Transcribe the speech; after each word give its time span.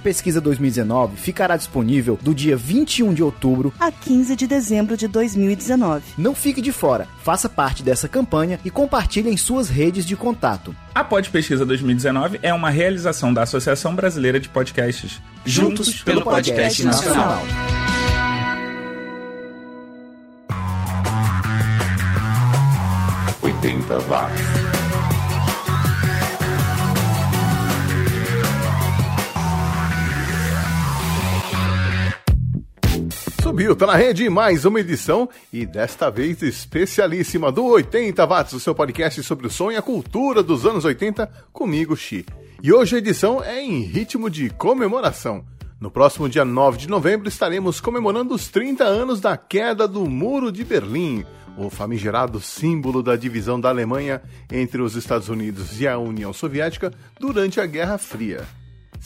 Pesquisa 0.00 0.40
2019 0.40 1.16
ficará 1.16 1.56
disponível 1.56 2.18
do 2.20 2.34
dia 2.34 2.56
21 2.56 3.14
de 3.14 3.22
outubro 3.22 3.72
a 3.78 3.90
15 3.90 4.36
de 4.36 4.46
dezembro 4.46 4.96
de 4.96 5.08
2019. 5.08 6.02
Não 6.18 6.34
fique 6.34 6.60
de 6.60 6.72
fora, 6.72 7.08
faça 7.22 7.48
parte 7.48 7.82
dessa 7.82 8.08
campanha 8.08 8.58
e 8.64 8.70
compartilhe 8.70 9.30
em 9.30 9.36
suas 9.36 9.68
redes 9.68 10.04
de 10.04 10.16
contato. 10.16 10.74
A 10.94 11.04
Pod 11.04 11.28
Pesquisa 11.30 11.64
2019 11.66 12.38
é 12.42 12.52
uma 12.52 12.70
realização 12.70 13.32
da 13.32 13.42
Associação 13.42 13.94
Brasileira 13.94 14.40
de 14.40 14.48
Podcasts. 14.48 15.20
Juntos, 15.44 15.86
Juntos 15.86 16.02
pelo, 16.02 16.22
pelo 16.22 16.30
Podcast, 16.30 16.82
podcast 16.82 16.84
Nacional. 16.84 17.44
Nacional. 17.44 17.86
80 23.42 23.98
watts. 24.08 24.55
Subiu, 33.56 33.74
tá 33.74 33.86
na 33.86 33.96
rede 33.96 34.28
mais 34.28 34.66
uma 34.66 34.80
edição 34.80 35.26
e 35.50 35.64
desta 35.64 36.10
vez 36.10 36.42
especialíssima 36.42 37.50
do 37.50 37.64
80 37.64 38.22
Watts, 38.26 38.52
o 38.52 38.60
seu 38.60 38.74
podcast 38.74 39.22
sobre 39.22 39.46
o 39.46 39.50
som 39.50 39.72
e 39.72 39.76
a 39.76 39.80
cultura 39.80 40.42
dos 40.42 40.66
anos 40.66 40.84
80, 40.84 41.26
comigo, 41.54 41.96
Xi. 41.96 42.26
E 42.62 42.70
hoje 42.70 42.96
a 42.96 42.98
edição 42.98 43.42
é 43.42 43.62
em 43.62 43.80
ritmo 43.80 44.28
de 44.28 44.50
comemoração. 44.50 45.42
No 45.80 45.90
próximo 45.90 46.28
dia 46.28 46.44
9 46.44 46.76
de 46.76 46.86
novembro 46.86 47.30
estaremos 47.30 47.80
comemorando 47.80 48.34
os 48.34 48.46
30 48.48 48.84
anos 48.84 49.22
da 49.22 49.38
queda 49.38 49.88
do 49.88 50.04
Muro 50.04 50.52
de 50.52 50.62
Berlim, 50.62 51.24
o 51.56 51.70
famigerado 51.70 52.38
símbolo 52.42 53.02
da 53.02 53.16
divisão 53.16 53.58
da 53.58 53.70
Alemanha 53.70 54.20
entre 54.52 54.82
os 54.82 54.94
Estados 54.96 55.30
Unidos 55.30 55.80
e 55.80 55.88
a 55.88 55.96
União 55.96 56.30
Soviética 56.30 56.92
durante 57.18 57.58
a 57.58 57.64
Guerra 57.64 57.96
Fria. 57.96 58.44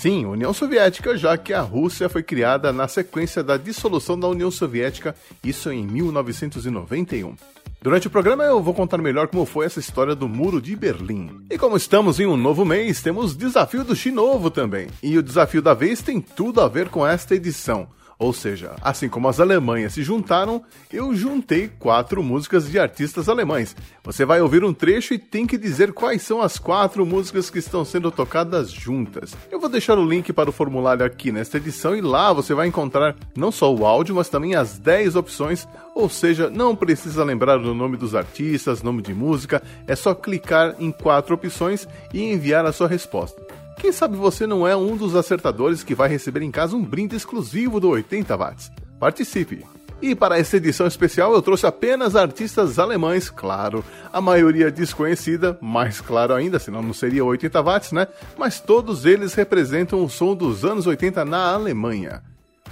Sim, 0.01 0.25
União 0.25 0.51
Soviética, 0.55 1.15
já 1.15 1.37
que 1.37 1.53
a 1.53 1.61
Rússia 1.61 2.09
foi 2.09 2.23
criada 2.23 2.73
na 2.73 2.89
sequência 2.89 3.45
da 3.45 3.59
dissolução 3.59 4.19
da 4.19 4.27
União 4.27 4.51
Soviética, 4.51 5.15
isso 5.45 5.71
em 5.71 5.87
1991. 5.87 7.37
Durante 7.83 8.07
o 8.07 8.11
programa 8.11 8.43
eu 8.45 8.63
vou 8.63 8.73
contar 8.73 8.97
melhor 8.97 9.29
como 9.29 9.45
foi 9.45 9.67
essa 9.67 9.79
história 9.79 10.15
do 10.15 10.27
Muro 10.27 10.59
de 10.59 10.75
Berlim. 10.75 11.43
E 11.51 11.59
como 11.59 11.77
estamos 11.77 12.19
em 12.19 12.25
um 12.25 12.35
novo 12.35 12.65
mês, 12.65 13.03
temos 13.03 13.37
desafio 13.37 13.85
do 13.85 13.95
Xi 13.95 14.11
Novo 14.11 14.51
também. 14.51 14.87
E 15.03 15.19
o 15.19 15.23
desafio 15.23 15.61
da 15.61 15.75
vez 15.75 16.01
tem 16.01 16.19
tudo 16.19 16.63
a 16.63 16.69
ver 16.69 16.89
com 16.89 17.07
esta 17.07 17.35
edição. 17.35 17.87
Ou 18.21 18.35
seja, 18.35 18.73
assim 18.83 19.09
como 19.09 19.29
as 19.29 19.41
Alemanhas 19.41 19.95
se 19.95 20.03
juntaram, 20.03 20.63
eu 20.93 21.15
juntei 21.15 21.69
quatro 21.79 22.23
músicas 22.23 22.71
de 22.71 22.79
artistas 22.79 23.31
alemães. 23.31 23.75
Você 24.05 24.27
vai 24.27 24.43
ouvir 24.43 24.63
um 24.63 24.75
trecho 24.75 25.15
e 25.15 25.19
tem 25.19 25.47
que 25.47 25.57
dizer 25.57 25.95
quais 25.95 26.21
são 26.21 26.43
as 26.43 26.59
quatro 26.59 27.07
músicas 27.07 27.49
que 27.49 27.59
estão 27.59 27.83
sendo 27.83 28.11
tocadas 28.11 28.71
juntas. 28.71 29.35
Eu 29.51 29.59
vou 29.59 29.71
deixar 29.71 29.99
o 29.99 30.07
link 30.07 30.35
para 30.35 30.51
o 30.51 30.53
formulário 30.53 31.03
aqui 31.03 31.33
nesta 31.33 31.57
edição 31.57 31.97
e 31.97 32.03
lá 32.03 32.31
você 32.31 32.53
vai 32.53 32.67
encontrar 32.67 33.17
não 33.35 33.51
só 33.51 33.75
o 33.75 33.87
áudio, 33.87 34.15
mas 34.15 34.29
também 34.29 34.55
as 34.55 34.79
10 34.79 35.17
opções. 35.17 35.67
Ou 35.95 36.11
seja, 36.11 36.51
não 36.51 36.77
precisa 36.77 37.25
lembrar 37.25 37.59
o 37.59 37.75
nome 37.75 37.97
dos 37.97 38.15
artistas, 38.15 38.83
nome 38.83 39.01
de 39.01 39.15
música, 39.15 39.63
é 39.87 39.97
só 39.97 40.15
clicar 40.15 40.77
em 40.79 40.93
quatro 40.93 41.35
opções 41.35 41.89
e 42.13 42.23
enviar 42.23 42.67
a 42.67 42.73
sua 42.73 42.87
resposta. 42.87 43.50
Quem 43.81 43.93
sabe 43.93 44.15
você 44.15 44.47
não 44.47 44.69
é 44.69 44.77
um 44.77 44.95
dos 44.95 45.17
acertadores 45.17 45.83
que 45.83 45.95
vai 45.95 46.07
receber 46.07 46.43
em 46.43 46.51
casa 46.51 46.77
um 46.77 46.85
brinde 46.85 47.17
exclusivo 47.17 47.81
do 47.81 47.89
80 47.89 48.37
watts. 48.37 48.71
Participe! 49.01 49.65
E 50.03 50.15
para 50.15 50.39
esta 50.39 50.59
edição 50.59 50.87
especial 50.87 51.33
eu 51.33 51.41
trouxe 51.41 51.67
apenas 51.67 52.15
artistas 52.15 52.79
alemães, 52.79 53.31
claro, 53.31 53.83
a 54.13 54.21
maioria 54.21 54.71
desconhecida, 54.71 55.59
mais 55.63 55.99
claro 55.99 56.35
ainda, 56.35 56.59
senão 56.59 56.83
não 56.83 56.93
seria 56.93 57.25
80 57.25 57.63
watts, 57.63 57.93
né? 57.93 58.07
Mas 58.37 58.61
todos 58.61 59.07
eles 59.07 59.33
representam 59.33 60.05
o 60.05 60.11
som 60.11 60.35
dos 60.35 60.63
anos 60.63 60.87
80 60.87 61.25
na 61.25 61.55
Alemanha. 61.55 62.23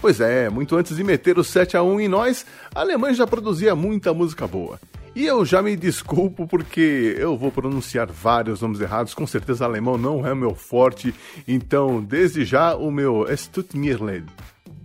Pois 0.02 0.20
é, 0.20 0.50
muito 0.50 0.76
antes 0.76 0.94
de 0.94 1.02
meter 1.02 1.38
o 1.38 1.44
7 1.44 1.74
a 1.74 1.82
1 1.82 2.00
em 2.00 2.08
nós, 2.08 2.44
a 2.74 2.80
Alemanha 2.80 3.14
já 3.14 3.26
produzia 3.26 3.74
muita 3.74 4.12
música 4.12 4.46
boa. 4.46 4.78
E 5.18 5.26
eu 5.26 5.44
já 5.44 5.60
me 5.60 5.74
desculpo 5.74 6.46
porque 6.46 7.16
eu 7.18 7.36
vou 7.36 7.50
pronunciar 7.50 8.06
vários 8.06 8.62
nomes 8.62 8.80
errados, 8.80 9.14
com 9.14 9.26
certeza 9.26 9.64
alemão 9.64 9.98
não 9.98 10.24
é 10.24 10.32
meu 10.32 10.54
forte, 10.54 11.12
então 11.48 12.00
desde 12.00 12.44
já 12.44 12.76
o 12.76 12.88
meu 12.88 13.26
es 13.28 13.48
tut 13.48 13.76
mir 13.76 14.00
leid. 14.00 14.26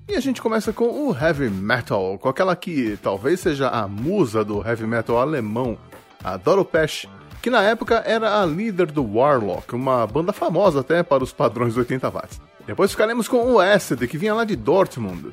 E 0.10 0.16
a 0.16 0.20
gente 0.20 0.42
começa 0.42 0.74
com 0.74 0.86
o 0.86 1.16
heavy 1.16 1.52
metal, 1.52 2.18
com 2.18 2.28
aquela 2.28 2.56
que 2.56 2.98
talvez 3.04 3.42
seja 3.42 3.70
a 3.70 3.88
musa 3.88 4.44
do 4.44 4.68
heavy 4.68 4.88
metal 4.88 5.20
alemão, 5.20 5.78
a 6.24 6.36
Doro 6.36 6.66
Pesch, 6.66 7.06
que 7.40 7.52
na 7.52 7.62
época 7.62 8.02
era 8.04 8.42
a 8.42 8.44
líder 8.44 8.88
do 8.88 9.04
Warlock, 9.04 9.76
uma 9.76 10.08
banda 10.08 10.34
famosa 10.34 10.80
até 10.80 11.04
para 11.04 11.24
os 11.24 11.32
padrões 11.32 11.78
80 11.78 12.10
watts. 12.10 12.42
Depois 12.66 12.90
ficaremos 12.90 13.28
com 13.28 13.54
o 13.54 13.60
Acid, 13.60 14.08
que 14.08 14.18
vinha 14.18 14.34
lá 14.34 14.44
de 14.44 14.56
Dortmund. 14.56 15.32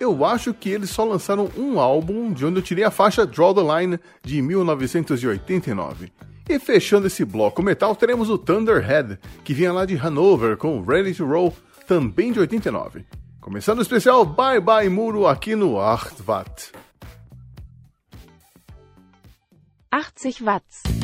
Eu 0.00 0.24
acho 0.24 0.54
que 0.54 0.70
eles 0.70 0.90
só 0.90 1.04
lançaram 1.04 1.50
um 1.56 1.80
álbum 1.80 2.32
de 2.32 2.46
onde 2.46 2.58
eu 2.58 2.62
tirei 2.62 2.84
a 2.84 2.90
faixa 2.90 3.26
Draw 3.26 3.54
the 3.54 3.80
Line 3.80 3.98
de 4.22 4.40
1989. 4.40 6.12
E 6.48 6.58
fechando 6.58 7.08
esse 7.08 7.24
bloco 7.24 7.62
metal, 7.62 7.94
teremos 7.96 8.30
o 8.30 8.38
Thunderhead, 8.38 9.18
que 9.44 9.52
vinha 9.52 9.72
lá 9.72 9.84
de 9.84 9.96
Hanover 9.98 10.56
com 10.56 10.80
Ready 10.82 11.14
to 11.14 11.26
Roll, 11.26 11.54
também 11.86 12.32
de 12.32 12.40
89. 12.40 13.04
Começando 13.40 13.78
o 13.78 13.82
especial 13.82 14.24
Bye 14.24 14.60
Bye 14.60 14.88
Muro 14.88 15.26
aqui 15.26 15.54
no 15.56 15.74
8 15.74 16.22
Watt. 16.24 16.72
80 19.92 20.44
Watts. 20.44 20.97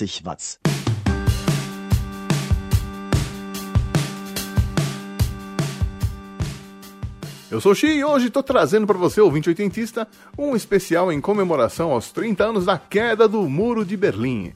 80 0.00 0.22
Watts. 0.24 0.58
Eu 7.50 7.60
sou 7.60 7.72
o 7.72 7.74
Xi 7.74 7.88
e 7.88 8.04
hoje 8.04 8.28
estou 8.28 8.44
trazendo 8.44 8.86
para 8.86 8.96
você, 8.96 9.20
ouvinte 9.20 9.48
oitentista, 9.48 10.06
um 10.38 10.54
especial 10.54 11.10
em 11.10 11.20
comemoração 11.20 11.90
aos 11.90 12.12
30 12.12 12.44
anos 12.44 12.64
da 12.64 12.78
queda 12.78 13.26
do 13.26 13.42
Muro 13.48 13.84
de 13.84 13.96
Berlim. 13.96 14.52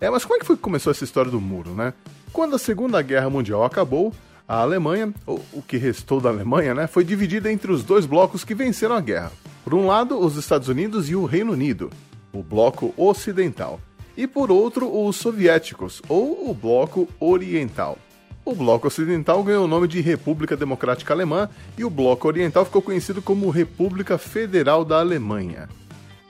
É, 0.00 0.08
mas 0.08 0.24
como 0.24 0.36
é 0.36 0.38
que 0.38 0.46
foi 0.46 0.54
que 0.54 0.62
começou 0.62 0.92
essa 0.92 1.02
história 1.02 1.30
do 1.30 1.40
muro, 1.40 1.70
né? 1.70 1.92
Quando 2.32 2.54
a 2.54 2.58
Segunda 2.58 3.02
Guerra 3.02 3.28
Mundial 3.28 3.64
acabou, 3.64 4.14
a 4.46 4.60
Alemanha, 4.60 5.12
ou 5.26 5.44
o 5.52 5.60
que 5.60 5.76
restou 5.76 6.20
da 6.20 6.28
Alemanha, 6.28 6.72
né, 6.72 6.86
foi 6.86 7.02
dividida 7.02 7.50
entre 7.50 7.72
os 7.72 7.82
dois 7.82 8.06
blocos 8.06 8.44
que 8.44 8.54
venceram 8.54 8.94
a 8.94 9.00
guerra. 9.00 9.32
Por 9.64 9.74
um 9.74 9.86
lado, 9.86 10.16
os 10.16 10.36
Estados 10.36 10.68
Unidos 10.68 11.10
e 11.10 11.16
o 11.16 11.24
Reino 11.24 11.52
Unido, 11.52 11.90
o 12.32 12.44
bloco 12.44 12.94
ocidental 12.96 13.80
e 14.16 14.26
por 14.26 14.50
outro 14.50 14.90
os 14.90 15.16
soviéticos, 15.16 16.00
ou 16.08 16.50
o 16.50 16.54
Bloco 16.54 17.08
Oriental. 17.20 17.98
O 18.44 18.54
Bloco 18.54 18.86
Ocidental 18.86 19.42
ganhou 19.42 19.64
o 19.64 19.68
nome 19.68 19.88
de 19.88 20.00
República 20.00 20.56
Democrática 20.56 21.12
Alemã 21.12 21.50
e 21.76 21.84
o 21.84 21.90
Bloco 21.90 22.28
Oriental 22.28 22.64
ficou 22.64 22.80
conhecido 22.80 23.20
como 23.20 23.50
República 23.50 24.16
Federal 24.16 24.84
da 24.84 25.00
Alemanha. 25.00 25.68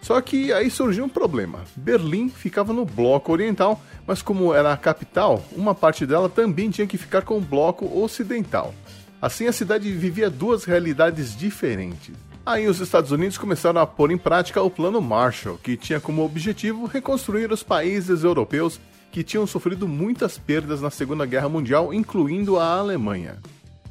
Só 0.00 0.20
que 0.20 0.52
aí 0.52 0.70
surgiu 0.70 1.04
um 1.04 1.08
problema. 1.08 1.64
Berlim 1.76 2.28
ficava 2.28 2.72
no 2.72 2.84
Bloco 2.84 3.32
Oriental, 3.32 3.82
mas 4.06 4.22
como 4.22 4.54
era 4.54 4.72
a 4.72 4.76
capital, 4.76 5.44
uma 5.52 5.74
parte 5.74 6.06
dela 6.06 6.28
também 6.28 6.70
tinha 6.70 6.86
que 6.86 6.96
ficar 6.96 7.22
com 7.22 7.36
o 7.36 7.40
Bloco 7.40 7.86
Ocidental. 8.02 8.72
Assim 9.20 9.46
a 9.46 9.52
cidade 9.52 9.92
vivia 9.92 10.30
duas 10.30 10.64
realidades 10.64 11.36
diferentes. 11.36 12.14
Aí 12.46 12.68
os 12.68 12.78
Estados 12.78 13.10
Unidos 13.10 13.36
começaram 13.36 13.80
a 13.80 13.86
pôr 13.86 14.12
em 14.12 14.16
prática 14.16 14.62
o 14.62 14.70
Plano 14.70 15.02
Marshall, 15.02 15.58
que 15.58 15.76
tinha 15.76 15.98
como 15.98 16.24
objetivo 16.24 16.86
reconstruir 16.86 17.50
os 17.50 17.64
países 17.64 18.22
europeus 18.22 18.80
que 19.10 19.24
tinham 19.24 19.48
sofrido 19.48 19.88
muitas 19.88 20.38
perdas 20.38 20.80
na 20.80 20.88
Segunda 20.88 21.26
Guerra 21.26 21.48
Mundial, 21.48 21.92
incluindo 21.92 22.56
a 22.56 22.78
Alemanha. 22.78 23.38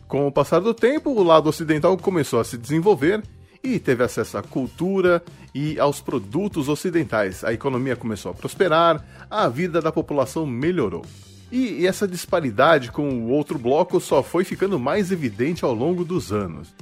Com 0.08 0.26
o 0.26 0.32
passar 0.32 0.62
do 0.62 0.74
tempo, 0.74 1.10
o 1.10 1.22
lado 1.22 1.50
ocidental 1.50 1.98
começou 1.98 2.40
a 2.40 2.46
se 2.46 2.58
desenvolver 2.58 3.22
e 3.62 3.78
teve 3.78 4.06
acesso 4.06 4.38
à 4.38 4.42
cultura 4.42 5.22
e 5.54 5.78
aos 5.78 6.00
produtos 6.00 6.70
ocidentais. 6.70 7.44
A 7.44 7.52
economia 7.52 7.98
começou 7.98 8.32
a 8.32 8.36
prosperar, 8.36 9.06
a 9.30 9.50
vida 9.50 9.82
da 9.82 9.92
população 9.92 10.46
melhorou. 10.46 11.06
E 11.52 11.86
essa 11.86 12.08
disparidade 12.08 12.90
com 12.90 13.10
o 13.10 13.32
outro 13.32 13.60
bloco 13.60 14.00
só 14.00 14.24
foi 14.24 14.46
ficando 14.46 14.80
mais 14.80 15.12
evidente 15.12 15.66
ao 15.66 15.74
longo 15.74 16.06
dos 16.06 16.32
anos. 16.32 16.74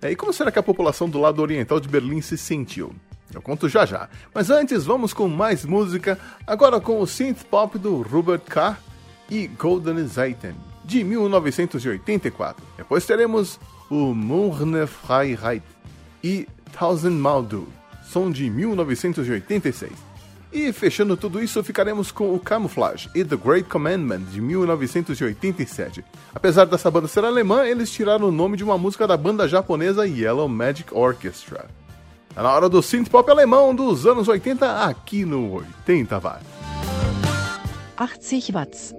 É, 0.00 0.12
e 0.12 0.16
como 0.16 0.32
será 0.32 0.50
que 0.52 0.58
a 0.58 0.62
população 0.62 1.08
do 1.08 1.20
lado 1.20 1.42
oriental 1.42 1.80
de 1.80 1.88
Berlim 1.88 2.20
se 2.20 2.38
sentiu? 2.38 2.94
Eu 3.34 3.42
conto 3.42 3.68
já 3.68 3.84
já. 3.84 4.08
Mas 4.32 4.48
antes, 4.48 4.84
vamos 4.84 5.12
com 5.12 5.28
mais 5.28 5.64
música, 5.64 6.18
agora 6.46 6.80
com 6.80 7.00
o 7.00 7.06
synth 7.06 7.44
pop 7.44 7.78
do 7.78 8.02
Robert 8.02 8.40
K. 8.40 8.78
e 9.30 9.46
Golden 9.48 10.06
Zeiten, 10.06 10.54
de 10.84 11.04
1984. 11.04 12.64
Depois 12.76 13.04
teremos 13.04 13.60
o 13.90 14.14
Morne 14.14 14.86
Freiheit 14.86 15.64
e 16.22 16.46
Tausend 16.72 17.16
Maldu, 17.16 17.68
som 18.04 18.30
de 18.30 18.48
1986. 18.48 20.07
E 20.58 20.72
fechando 20.72 21.16
tudo 21.16 21.40
isso, 21.40 21.62
ficaremos 21.62 22.10
com 22.10 22.34
o 22.34 22.40
Camouflage 22.40 23.08
e 23.14 23.24
The 23.24 23.36
Great 23.36 23.68
Commandment 23.68 24.22
de 24.22 24.40
1987. 24.40 26.04
Apesar 26.34 26.64
dessa 26.64 26.90
banda 26.90 27.06
ser 27.06 27.24
alemã, 27.24 27.64
eles 27.64 27.92
tiraram 27.92 28.26
o 28.26 28.32
nome 28.32 28.56
de 28.56 28.64
uma 28.64 28.76
música 28.76 29.06
da 29.06 29.16
banda 29.16 29.46
japonesa 29.46 30.04
Yellow 30.04 30.48
Magic 30.48 30.92
Orchestra. 30.92 31.66
Tá 32.34 32.42
na 32.42 32.52
hora 32.52 32.68
do 32.68 32.82
synth 32.82 33.08
pop 33.08 33.30
alemão 33.30 33.72
dos 33.72 34.04
anos 34.04 34.26
80 34.26 34.84
aqui 34.84 35.24
no 35.24 35.52
80 35.52 36.18
Watts. 36.18 36.46
80 37.96 38.52
Watts. 38.52 38.97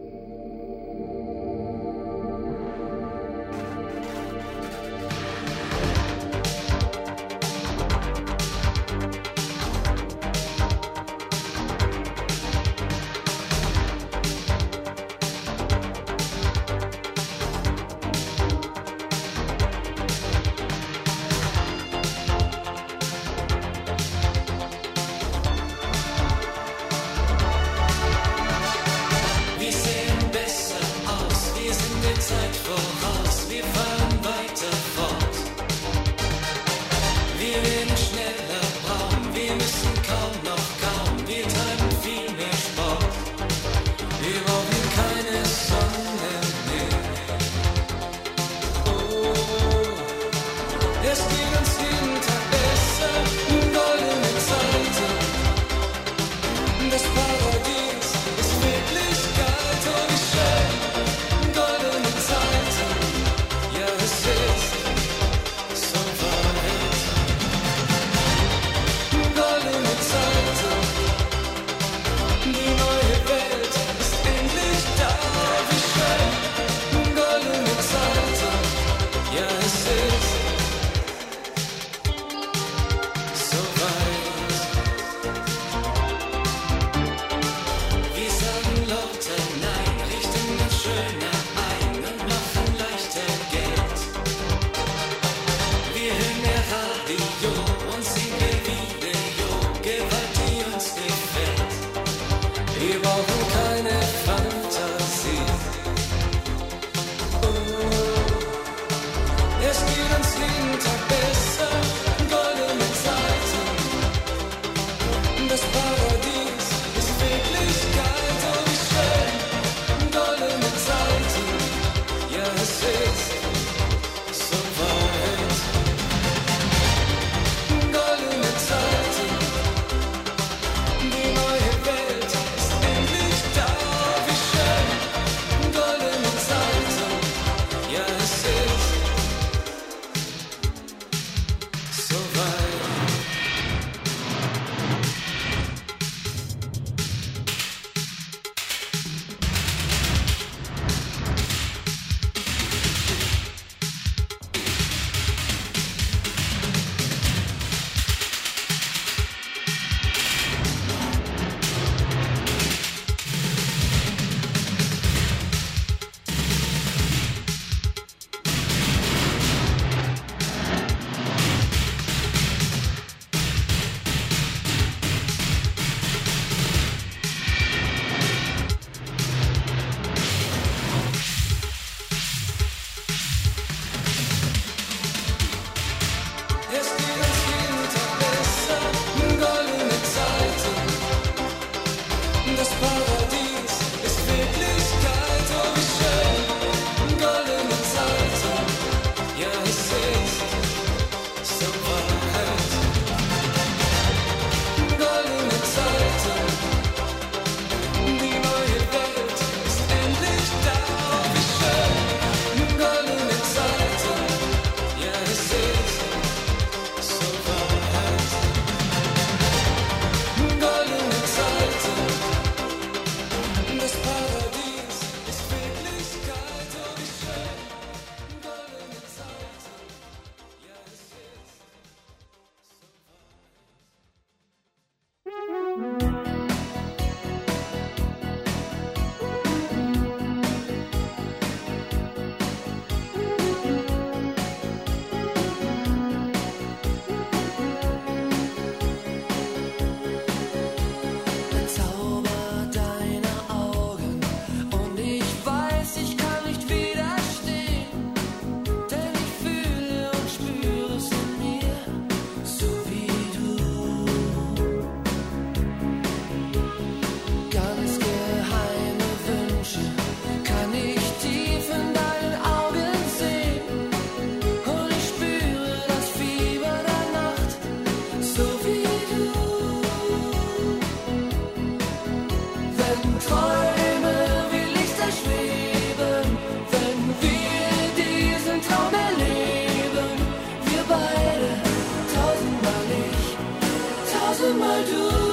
to 294.39 294.53
my 294.53 294.83
door. 294.85 295.28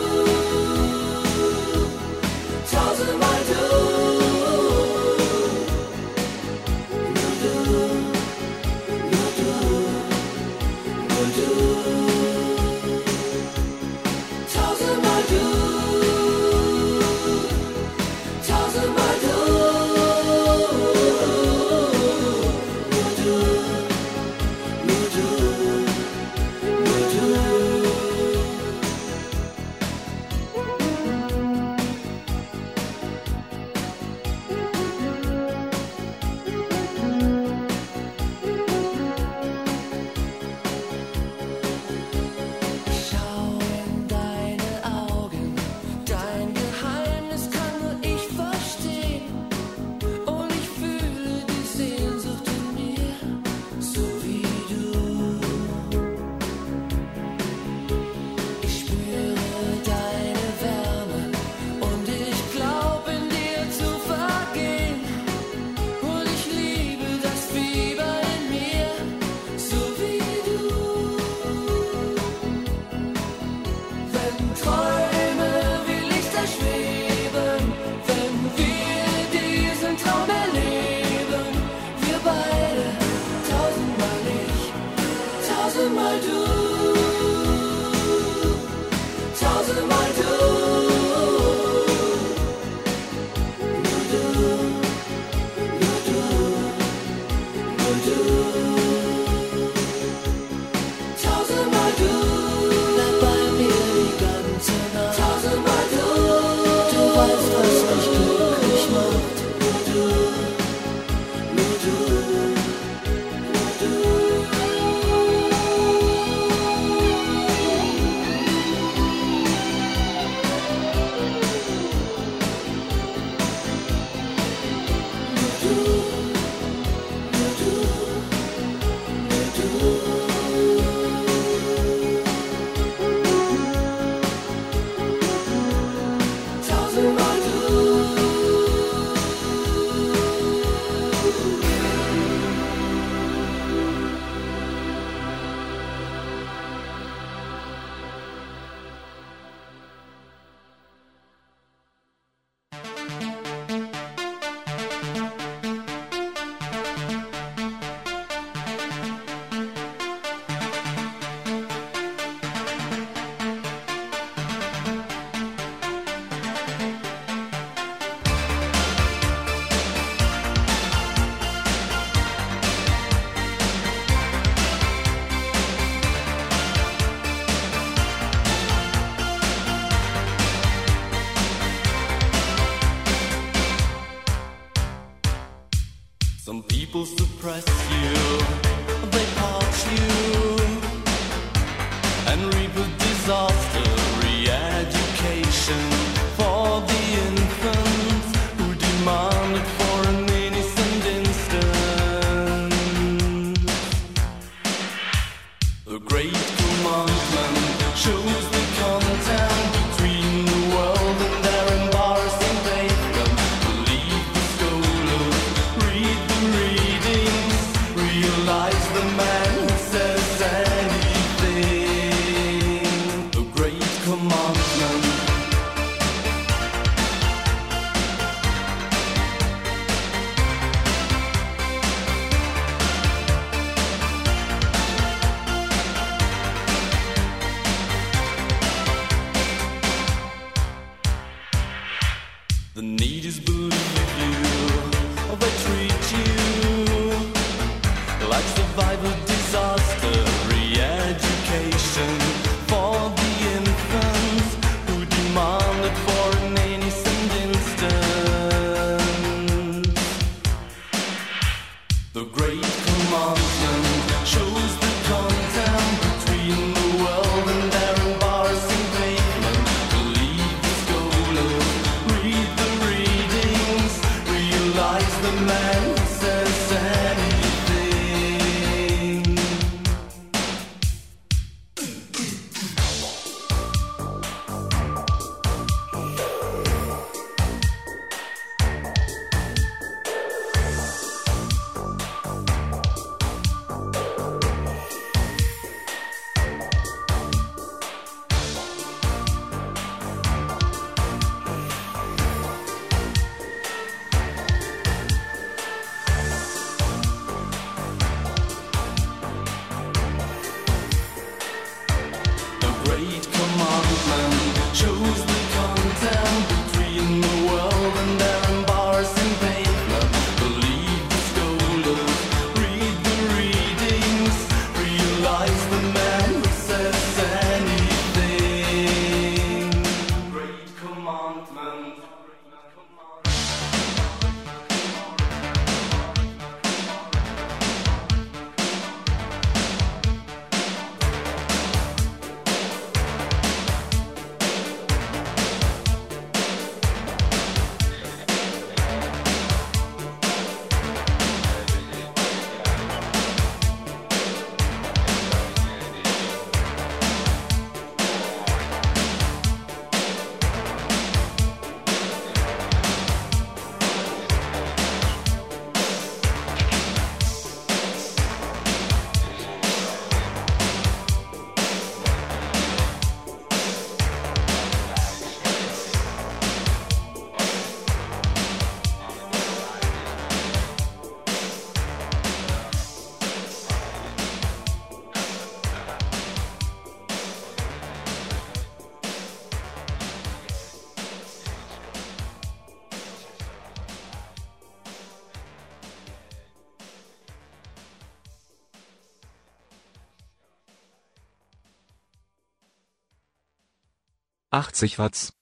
80 404.58 405.02
watts. 405.02 405.32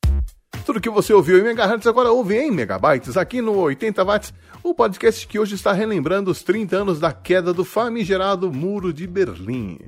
Tudo 0.65 0.81
que 0.81 0.89
você 0.89 1.13
ouviu 1.13 1.39
em 1.39 1.43
megahertz 1.43 1.87
agora 1.87 2.11
ouve 2.11 2.37
em 2.37 2.51
megabytes 2.51 3.17
aqui 3.17 3.43
no 3.43 3.57
80 3.59 4.03
watts, 4.05 4.35
o 4.63 4.75
podcast 4.75 5.27
que 5.27 5.39
hoje 5.39 5.55
está 5.55 5.73
relembrando 5.73 6.31
os 6.31 6.43
30 6.43 6.77
anos 6.77 6.99
da 6.99 7.13
queda 7.13 7.53
do 7.53 7.65
famigerado 7.65 8.51
Muro 8.51 8.93
de 8.93 9.07
Berlim. 9.07 9.79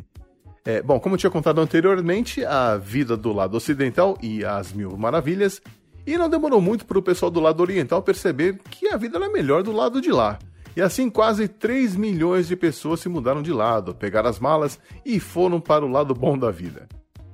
É, 0.65 0.83
bom, 0.83 1.01
como 1.01 1.15
eu 1.15 1.19
tinha 1.19 1.31
contado 1.31 1.61
anteriormente, 1.61 2.45
a 2.45 2.77
vida 2.77 3.17
do 3.17 3.33
lado 3.33 3.57
ocidental 3.57 4.19
e 4.21 4.45
as 4.45 4.73
mil 4.73 4.97
maravilhas, 4.97 5.63
e 6.07 6.19
não 6.19 6.29
demorou 6.29 6.61
muito 6.61 6.85
para 6.85 6.99
o 6.99 7.03
pessoal 7.03 7.31
do 7.31 7.41
lado 7.41 7.61
oriental 7.61 8.03
perceber 8.03 8.59
que 8.71 8.89
a 8.89 8.97
vida 8.97 9.17
era 9.17 9.31
melhor 9.31 9.63
do 9.63 9.73
lado 9.73 10.01
de 10.01 10.11
lá. 10.11 10.39
E 10.77 10.83
assim 10.83 11.09
quase 11.09 11.49
3 11.49 11.97
milhões 11.97 12.49
de 12.49 12.55
pessoas 12.55 13.01
se 13.01 13.09
mudaram 13.09 13.43
de 13.43 13.53
lado, 13.53 13.95
pegaram 13.95 14.29
as 14.29 14.39
malas 14.39 14.79
e 15.05 15.19
foram 15.19 15.59
para 15.59 15.87
o 15.87 15.89
lado 15.89 16.15
bom 16.15 16.37
da 16.37 16.51
vida. 16.51 16.87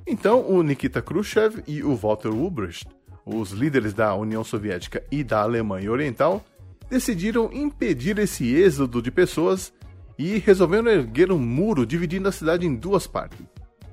Então, 0.06 0.48
o 0.48 0.62
Nikita 0.62 1.00
Khrushchev 1.00 1.62
e 1.66 1.82
o 1.82 1.94
Walter 1.94 2.30
Ulbricht, 2.30 2.86
os 3.24 3.50
líderes 3.50 3.94
da 3.94 4.14
União 4.14 4.42
Soviética 4.42 5.02
e 5.10 5.22
da 5.22 5.42
Alemanha 5.42 5.90
Oriental, 5.90 6.44
decidiram 6.90 7.50
impedir 7.52 8.18
esse 8.18 8.52
êxodo 8.54 9.00
de 9.00 9.10
pessoas 9.10 9.72
e 10.18 10.38
resolveram 10.38 10.90
erguer 10.90 11.32
um 11.32 11.38
muro 11.38 11.86
dividindo 11.86 12.28
a 12.28 12.32
cidade 12.32 12.66
em 12.66 12.74
duas 12.74 13.06
partes. 13.06 13.46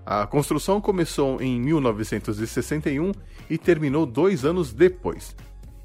A 0.06 0.26
construção 0.26 0.82
começou 0.82 1.39
em 1.41 1.60
1961 1.62 3.12
e 3.50 3.58
terminou 3.58 4.06
dois 4.06 4.43
anos 4.43 4.74
depois. 4.74 5.36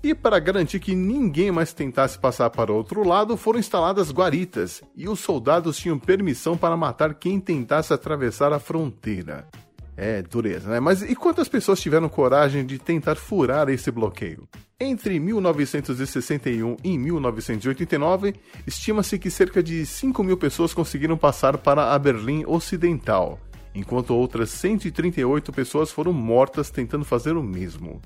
E 0.03 0.15
para 0.15 0.39
garantir 0.39 0.81
que 0.81 0.95
ninguém 0.95 1.51
mais 1.51 1.73
tentasse 1.73 2.19
passar 2.19 2.51
para 2.51 2.73
outro 2.73 3.07
lado, 3.07 3.37
foram 3.37 3.59
instaladas 3.59 4.11
guaritas 4.11 4.83
e 4.97 5.09
os 5.09 5.21
soldados 5.21 5.77
tinham 5.77 5.99
permissão 5.99 6.57
para 6.57 6.77
matar 6.77 7.15
quem 7.15 7.39
tentasse 7.39 7.93
atravessar 7.93 8.53
a 8.53 8.59
fronteira. 8.59 9.47
É, 9.97 10.23
dureza, 10.23 10.69
né? 10.69 10.81
Mas 10.81 11.03
e 11.03 11.15
quantas 11.15 11.49
pessoas 11.49 11.81
tiveram 11.81 12.09
coragem 12.09 12.67
de 12.67 12.79
tentar 12.79 13.15
furar 13.15 13.69
esse 13.69 13.91
bloqueio? 13.91 14.49
Entre 14.79 15.21
1961 15.21 16.77
e 16.83 16.99
1989, 16.99 18.35
estima-se 18.67 19.19
que 19.19 19.31
cerca 19.31 19.63
de 19.63 19.87
5 19.87 20.25
mil 20.25 20.37
pessoas 20.37 20.75
conseguiram 20.75 21.17
passar 21.17 21.59
para 21.59 21.93
a 21.93 21.99
Berlim 21.99 22.45
Ocidental, 22.45 23.39
enquanto 23.73 24.15
outras 24.15 24.51
138 24.51 25.53
pessoas 25.53 25.93
foram 25.93 26.13
mortas 26.13 26.71
tentando 26.71 27.05
fazer 27.05 27.37
o 27.37 27.43
mesmo. 27.43 28.03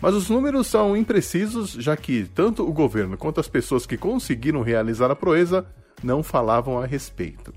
Mas 0.00 0.14
os 0.14 0.28
números 0.28 0.66
são 0.66 0.96
imprecisos, 0.96 1.72
já 1.72 1.96
que 1.96 2.28
tanto 2.34 2.68
o 2.68 2.72
governo 2.72 3.16
quanto 3.16 3.40
as 3.40 3.48
pessoas 3.48 3.86
que 3.86 3.96
conseguiram 3.96 4.62
realizar 4.62 5.10
a 5.10 5.16
proeza 5.16 5.66
não 6.02 6.22
falavam 6.22 6.80
a 6.80 6.86
respeito. 6.86 7.52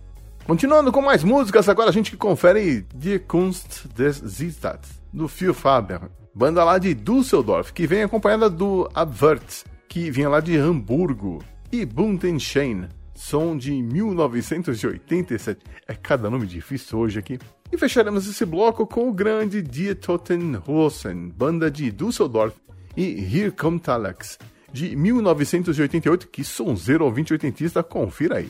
Continuando 0.46 0.92
com 0.92 1.02
mais 1.02 1.24
músicas, 1.24 1.70
agora 1.70 1.90
a 1.90 1.94
gente 1.94 2.18
confere 2.18 2.86
Die 2.94 3.20
Kunst 3.20 3.88
des 3.96 4.18
Zitat, 4.18 4.80
do 5.14 5.28
Phil 5.28 5.54
Faber, 5.54 6.02
banda 6.34 6.64
lá 6.64 6.78
de 6.78 6.94
Düsseldorf, 6.94 7.72
que 7.72 7.86
vem 7.86 8.04
acompanhada 8.04 8.50
do 8.50 8.90
Abwert, 8.94 9.64
que 9.88 10.10
vinha 10.10 10.28
lá 10.28 10.40
de 10.40 10.58
Hamburgo, 10.58 11.44
e 11.72 11.86
Buntenschein, 11.86 12.90
som 13.14 13.56
de 13.56 13.72
1987. 13.72 15.62
É 15.88 15.94
cada 15.94 16.30
nome 16.30 16.48
difícil 16.48 17.00
hoje 17.00 17.20
aqui. 17.20 17.40
E 17.72 17.78
fecharemos 17.78 18.28
esse 18.28 18.46
bloco 18.46 18.86
com 18.86 19.08
o 19.08 19.14
grande 19.14 19.62
Die 19.62 19.96
Totenhosen, 19.96 21.30
banda 21.30 21.70
de 21.70 21.92
Düsseldorf, 21.92 22.56
e 22.98 23.04
Here 23.04 23.52
Come 23.52 23.80
Talax, 23.80 24.38
de 24.74 24.96
1988, 24.96 26.28
que 26.28 26.44
sonzeiro 26.44 27.06
ouvinte 27.06 27.32
oitentista, 27.32 27.82
confira 27.84 28.38
aí. 28.38 28.50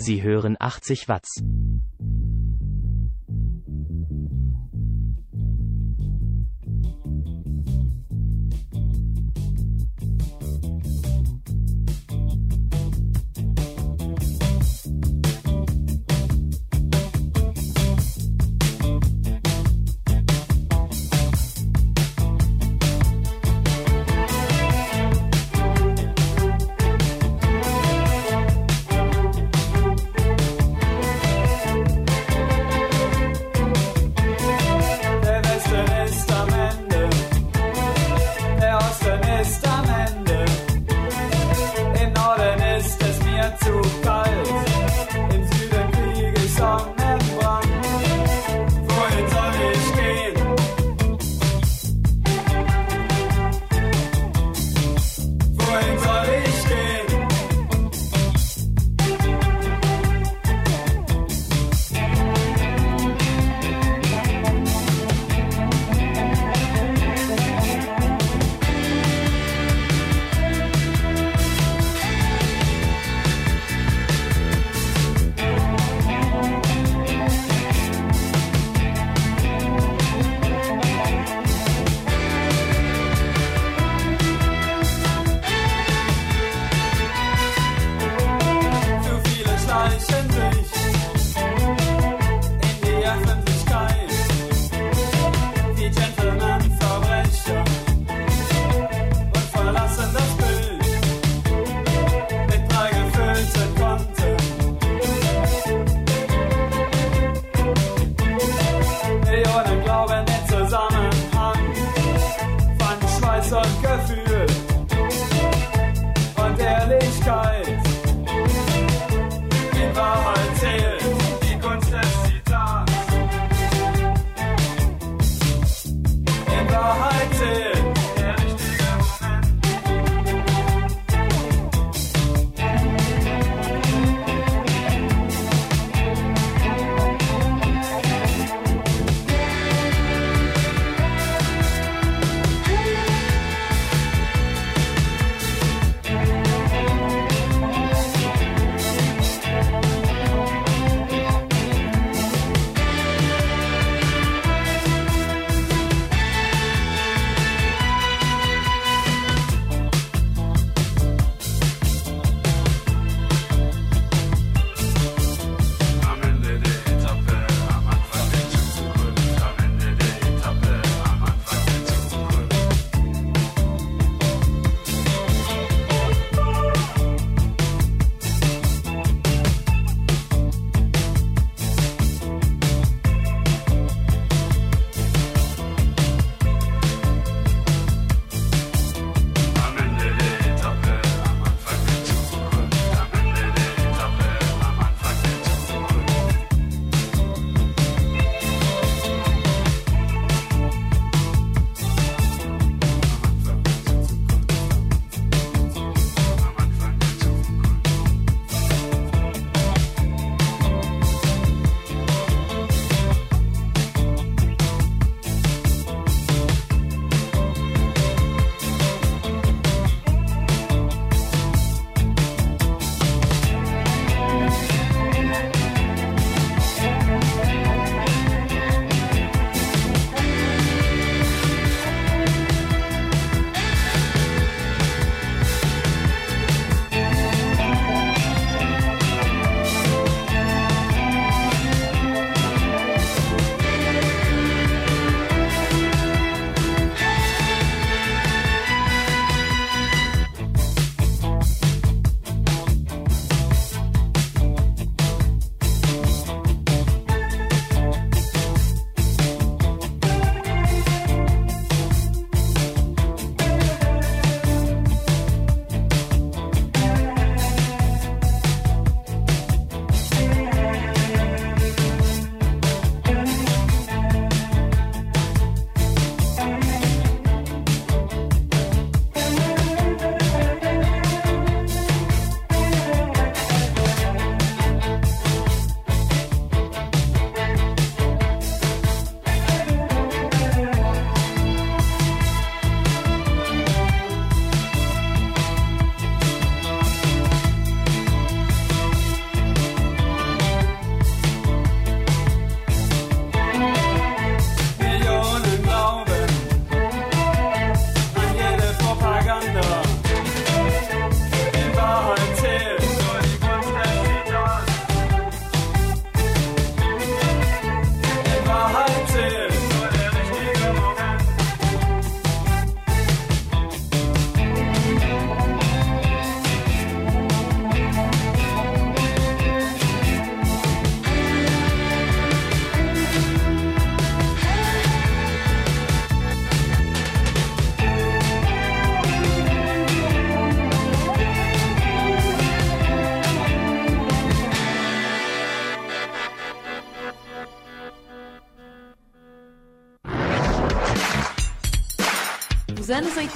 Sie 0.00 0.22
hören 0.22 0.56
80 0.58 1.08
Watts. 1.08 1.42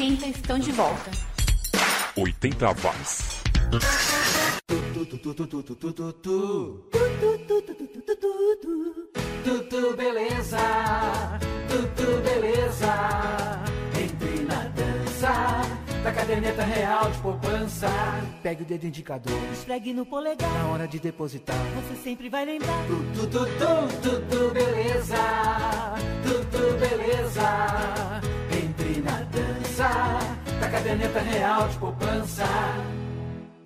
80 0.02 0.26
estão 0.26 0.58
de 0.58 0.72
volta. 0.72 1.12
80 2.16 2.66
watts. 2.82 3.40
Tudo 9.44 9.96
beleza, 9.96 10.58
tudo 11.68 12.22
beleza. 12.24 12.92
Entre 13.96 14.42
na 14.42 14.64
dança 14.64 15.62
da 16.02 16.10
caderneta 16.10 16.64
real 16.64 17.08
de 17.08 17.18
poupança. 17.18 17.88
Pegue 18.42 18.64
o 18.64 18.66
dedo 18.66 18.84
indicador 18.84 19.38
Esfregue 19.52 19.92
no 19.92 20.04
polegar, 20.04 20.52
na 20.52 20.66
hora 20.66 20.88
de 20.88 20.98
depositar. 20.98 21.56
você 21.76 22.02
sempre 22.02 22.28
vai 22.28 22.44
lembrar. 22.44 22.84
Tudo, 22.88 23.28
tudo, 23.28 24.00
tudo 24.02 24.52
beleza, 24.52 25.14
tudo 26.24 26.80
beleza. 26.80 28.32
Dança 29.72 29.88
da 30.60 30.68
caderneta 30.68 31.18
real 31.20 31.66
de 31.66 31.78
poupança. 31.78 32.44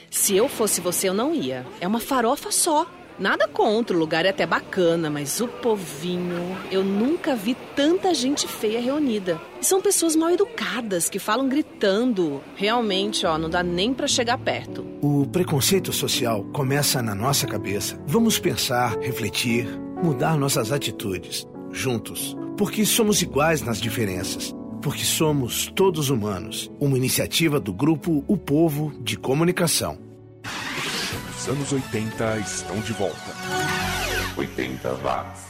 Se 0.08 0.36
eu 0.36 0.48
fosse 0.48 0.80
você, 0.80 1.08
eu 1.08 1.14
não 1.14 1.34
ia. 1.34 1.66
É 1.80 1.86
uma 1.86 1.98
farofa 1.98 2.52
só. 2.52 2.86
Nada 3.18 3.48
contra, 3.48 3.96
o 3.96 3.98
lugar 3.98 4.24
é 4.24 4.28
até 4.28 4.46
bacana, 4.46 5.10
mas 5.10 5.40
o 5.40 5.48
povinho. 5.48 6.56
Eu 6.70 6.84
nunca 6.84 7.34
vi 7.34 7.56
tanta 7.74 8.14
gente 8.14 8.46
feia 8.46 8.80
reunida. 8.80 9.40
E 9.60 9.66
são 9.66 9.80
pessoas 9.82 10.14
mal 10.14 10.30
educadas 10.30 11.08
que 11.08 11.18
falam 11.18 11.48
gritando. 11.48 12.40
Realmente, 12.54 13.26
ó, 13.26 13.36
não 13.36 13.50
dá 13.50 13.64
nem 13.64 13.92
pra 13.92 14.06
chegar 14.06 14.38
perto. 14.38 14.86
O 15.02 15.26
preconceito 15.26 15.92
social 15.92 16.44
começa 16.52 17.02
na 17.02 17.16
nossa 17.16 17.48
cabeça. 17.48 18.00
Vamos 18.06 18.38
pensar, 18.38 18.96
refletir, 19.00 19.66
mudar 20.00 20.36
nossas 20.36 20.70
atitudes, 20.70 21.44
juntos. 21.72 22.36
Porque 22.56 22.86
somos 22.86 23.22
iguais 23.22 23.60
nas 23.60 23.80
diferenças 23.80 24.55
porque 24.86 25.02
somos 25.02 25.66
todos 25.74 26.10
humanos. 26.10 26.70
Uma 26.78 26.96
iniciativa 26.96 27.58
do 27.58 27.74
grupo 27.74 28.22
O 28.28 28.36
Povo 28.36 28.94
de 29.00 29.16
Comunicação. 29.16 29.98
Os 31.36 31.48
anos 31.48 31.72
80 31.72 32.38
estão 32.38 32.78
de 32.78 32.92
volta. 32.92 33.34
80 34.36 34.94
watts. 35.02 35.45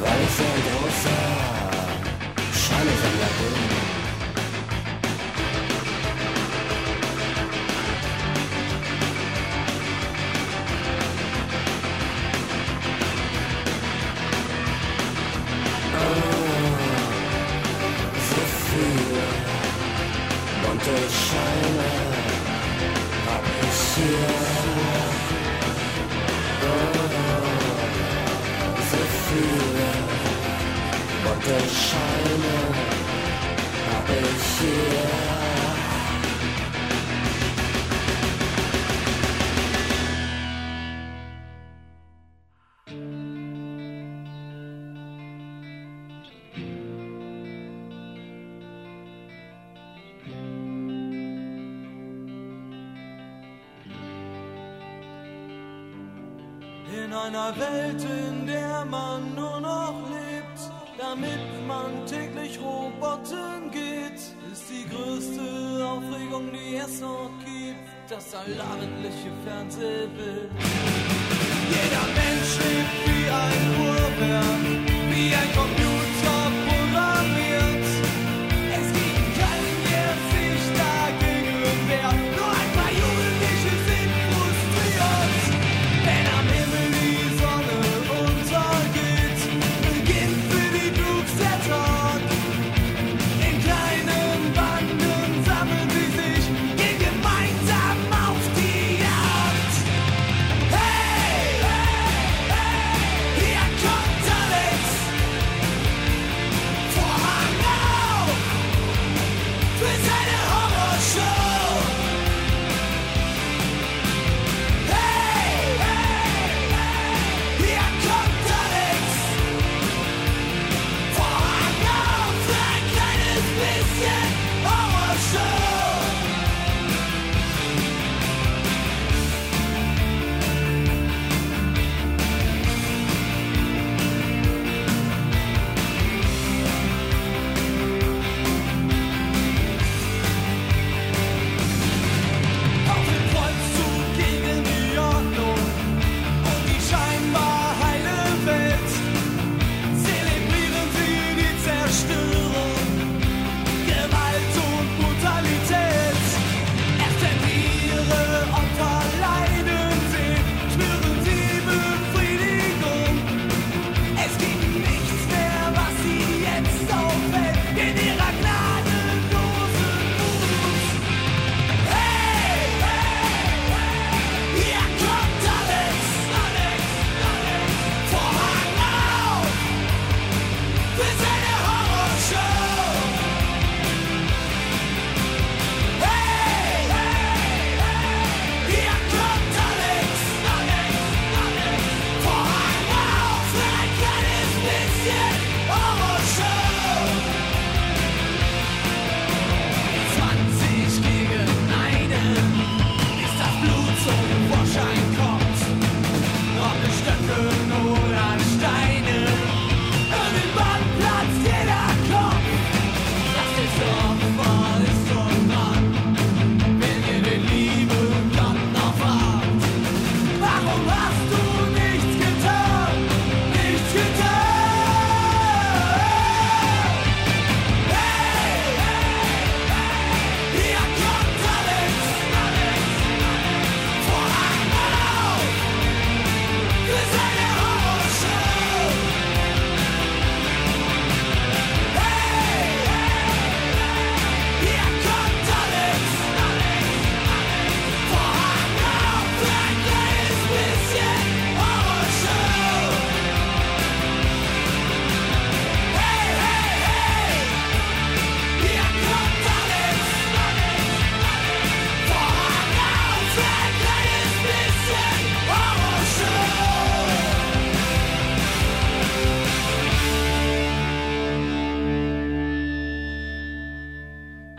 Vice 0.00 0.40
and 0.40 0.84
also? 0.84 1.37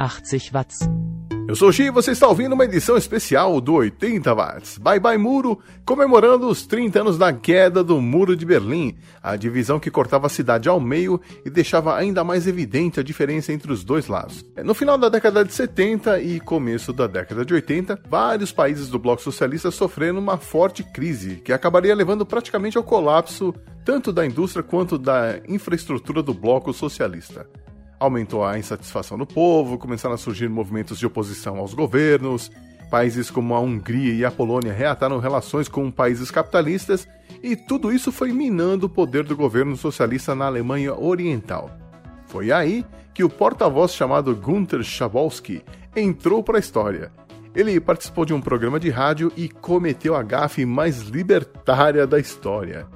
80 0.10 0.52
Watts. 0.52 0.80
Eu 1.50 1.56
sou 1.56 1.70
o 1.70 1.72
Gi 1.72 1.86
e 1.86 1.90
você 1.90 2.12
está 2.12 2.28
ouvindo 2.28 2.54
uma 2.54 2.66
edição 2.66 2.96
especial 2.96 3.60
do 3.60 3.74
80 3.74 4.36
Watts. 4.36 4.78
Bye 4.78 5.00
Bye 5.00 5.18
Muro, 5.18 5.58
comemorando 5.84 6.48
os 6.48 6.64
30 6.68 7.02
anos 7.02 7.18
da 7.18 7.34
queda 7.34 7.84
do 7.84 8.00
Muro 8.00 8.36
de 8.36 8.46
Berlim, 8.46 8.96
a 9.22 9.36
divisão 9.36 9.80
que 9.80 9.90
cortava 9.90 10.28
a 10.28 10.30
cidade 10.30 10.70
ao 10.70 10.80
meio 10.80 11.20
e 11.44 11.50
deixava 11.50 11.96
ainda 11.96 12.24
mais 12.24 12.46
evidente 12.46 13.00
a 13.00 13.04
diferença 13.04 13.52
entre 13.52 13.72
os 13.72 13.84
dois 13.84 14.08
lados. 14.08 14.46
No 14.64 14.76
final 14.76 14.96
da 14.96 15.10
década 15.10 15.44
de 15.44 15.52
70 15.52 16.20
e 16.20 16.40
começo 16.40 16.94
da 16.94 17.08
década 17.08 17.44
de 17.44 17.52
80, 17.52 18.00
vários 18.08 18.52
países 18.52 18.88
do 18.88 19.00
bloco 19.00 19.24
socialista 19.24 19.72
sofreram 19.72 20.20
uma 20.20 20.38
forte 20.38 20.84
crise 20.84 21.38
que 21.44 21.52
acabaria 21.52 21.96
levando 21.96 22.28
praticamente 22.28 22.78
ao 22.78 22.84
colapso 22.84 23.56
tanto 23.84 24.14
da 24.14 24.24
indústria 24.24 24.62
quanto 24.62 25.00
da 25.00 25.40
infraestrutura 25.48 26.22
do 26.22 26.32
bloco 26.32 26.72
socialista 26.72 27.48
aumentou 28.00 28.46
a 28.46 28.58
insatisfação 28.58 29.18
do 29.18 29.26
povo, 29.26 29.78
começaram 29.78 30.16
a 30.16 30.18
surgir 30.18 30.48
movimentos 30.48 30.98
de 30.98 31.06
oposição 31.06 31.58
aos 31.58 31.74
governos, 31.74 32.52
países 32.90 33.30
como 33.30 33.54
a 33.54 33.60
Hungria 33.60 34.14
e 34.14 34.26
a 34.26 34.32
Polônia 34.32 34.74
reataram 34.74 35.20
relações 35.20 35.68
com 35.68 35.92
países 35.92 36.32
capitalistas, 36.32 37.08
e 37.44 37.56
tudo 37.56 37.92
isso 37.92 38.12
foi 38.12 38.32
minando 38.32 38.88
o 38.88 38.90
poder 38.90 39.24
do 39.24 39.36
governo 39.36 39.76
socialista 39.76 40.34
na 40.34 40.46
Alemanha 40.46 40.94
Oriental. 40.94 41.70
Foi 42.28 42.52
aí 42.52 42.86
que 43.14 43.24
o 43.24 43.30
porta-voz 43.30 43.94
chamado 43.94 44.36
Gunther 44.36 44.84
Schabowski 44.84 45.64
entrou 45.96 46.44
para 46.44 46.58
a 46.58 46.60
história. 46.60 47.12
Ele 47.56 47.80
participou 47.80 48.26
de 48.26 48.34
um 48.34 48.42
programa 48.42 48.80
de 48.80 48.90
rádio 48.90 49.32
e 49.36 49.50
cometeu 49.50 50.16
a 50.16 50.24
gafe 50.24 50.66
mais 50.66 51.02
libertária 51.02 52.06
da 52.06 52.20
história. 52.20 52.88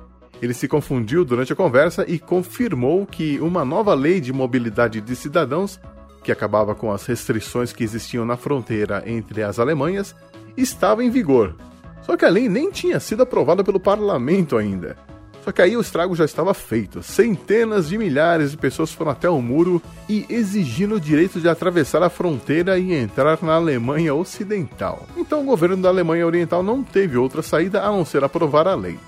Ele 0.43 0.53
se 0.53 0.67
confundiu 0.67 1.23
durante 1.23 1.53
a 1.53 1.55
conversa 1.55 2.03
e 2.05 2.19
confirmou 2.19 3.05
que 3.05 3.39
uma 3.39 3.63
nova 3.63 3.93
lei 3.93 4.19
de 4.19 4.33
mobilidade 4.33 4.99
de 4.99 5.15
cidadãos, 5.15 5.79
que 6.21 6.33
acabava 6.33 6.75
com 6.75 6.91
as 6.91 7.05
restrições 7.05 7.71
que 7.71 7.81
existiam 7.81 8.25
na 8.25 8.35
fronteira 8.35 9.01
entre 9.05 9.41
as 9.41 9.57
Alemanhas, 9.57 10.13
estava 10.57 11.01
em 11.01 11.09
vigor. 11.09 11.55
Só 12.01 12.17
que 12.17 12.25
a 12.25 12.29
lei 12.29 12.49
nem 12.49 12.69
tinha 12.71 12.99
sido 12.99 13.23
aprovada 13.23 13.63
pelo 13.63 13.79
parlamento 13.79 14.57
ainda. 14.57 14.97
Só 15.45 15.53
que 15.53 15.61
aí 15.61 15.77
o 15.77 15.81
estrago 15.81 16.13
já 16.13 16.25
estava 16.25 16.53
feito. 16.53 17.01
Centenas 17.01 17.87
de 17.87 17.97
milhares 17.97 18.51
de 18.51 18.57
pessoas 18.57 18.91
foram 18.91 19.11
até 19.11 19.29
o 19.29 19.41
muro 19.41 19.81
e 20.09 20.25
exigindo 20.27 20.95
o 20.95 20.99
direito 20.99 21.39
de 21.39 21.47
atravessar 21.47 22.03
a 22.03 22.09
fronteira 22.09 22.77
e 22.77 22.93
entrar 22.93 23.41
na 23.41 23.53
Alemanha 23.53 24.13
Ocidental. 24.13 25.07
Então 25.15 25.39
o 25.39 25.45
governo 25.45 25.77
da 25.77 25.87
Alemanha 25.87 26.27
Oriental 26.27 26.61
não 26.61 26.83
teve 26.83 27.15
outra 27.15 27.41
saída 27.41 27.81
a 27.81 27.87
não 27.87 28.03
ser 28.03 28.25
aprovar 28.25 28.67
a 28.67 28.75
lei. 28.75 28.99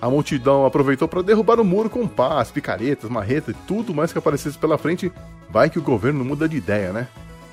A 0.00 0.08
multidão 0.08 0.64
aproveitou 0.64 1.08
para 1.08 1.22
derrubar 1.22 1.58
o 1.58 1.64
muro 1.64 1.90
com 1.90 2.06
pás, 2.06 2.50
picaretas, 2.50 3.10
marreta 3.10 3.50
e 3.50 3.54
tudo 3.66 3.92
mais 3.92 4.12
que 4.12 4.18
aparecesse 4.18 4.56
pela 4.56 4.78
frente. 4.78 5.12
Vai 5.50 5.68
que 5.68 5.78
o 5.78 5.82
governo 5.82 6.24
muda 6.24 6.48
de 6.48 6.56
ideia, 6.56 6.92
né? 6.92 7.08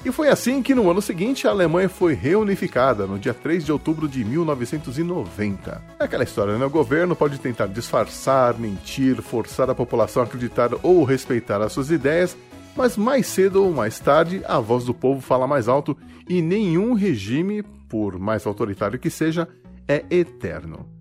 E 0.06 0.12
foi 0.12 0.30
assim 0.30 0.62
que 0.62 0.76
no 0.76 0.88
ano 0.92 1.02
seguinte 1.02 1.48
a 1.48 1.50
Alemanha 1.50 1.90
foi 1.90 2.14
reunificada, 2.14 3.08
no 3.08 3.18
dia 3.18 3.34
3 3.34 3.66
de 3.66 3.72
outubro 3.72 4.08
de 4.08 4.24
1990. 4.24 5.82
É 6.00 6.04
aquela 6.04 6.24
história, 6.24 6.56
né? 6.60 6.66
O 6.66 6.70
governo 6.70 7.16
pode 7.16 7.40
tentar 7.40 7.66
disfarçar, 7.66 8.56
mentir, 8.60 9.20
forçar 9.24 9.68
a 9.68 9.74
população 9.74 10.22
a 10.22 10.26
acreditar 10.26 10.70
ou 10.84 11.04
respeitar 11.04 11.60
as 11.60 11.74
suas 11.74 11.90
ideias, 11.90 12.38
mas 12.76 12.96
mais 12.96 13.26
cedo 13.26 13.64
ou 13.64 13.74
mais 13.74 13.98
tarde 14.00 14.44
a 14.48 14.60
voz 14.60 14.86
do 14.86 14.94
povo 14.94 15.22
fala 15.22 15.48
mais 15.48 15.68
alto 15.68 15.98
e 16.30 16.40
nenhum 16.40 16.94
regime, 16.94 17.64
por 17.90 18.20
mais 18.20 18.46
autoritário 18.46 19.00
que 19.00 19.10
seja, 19.10 19.48
é 19.88 20.06
eterno. 20.12 20.95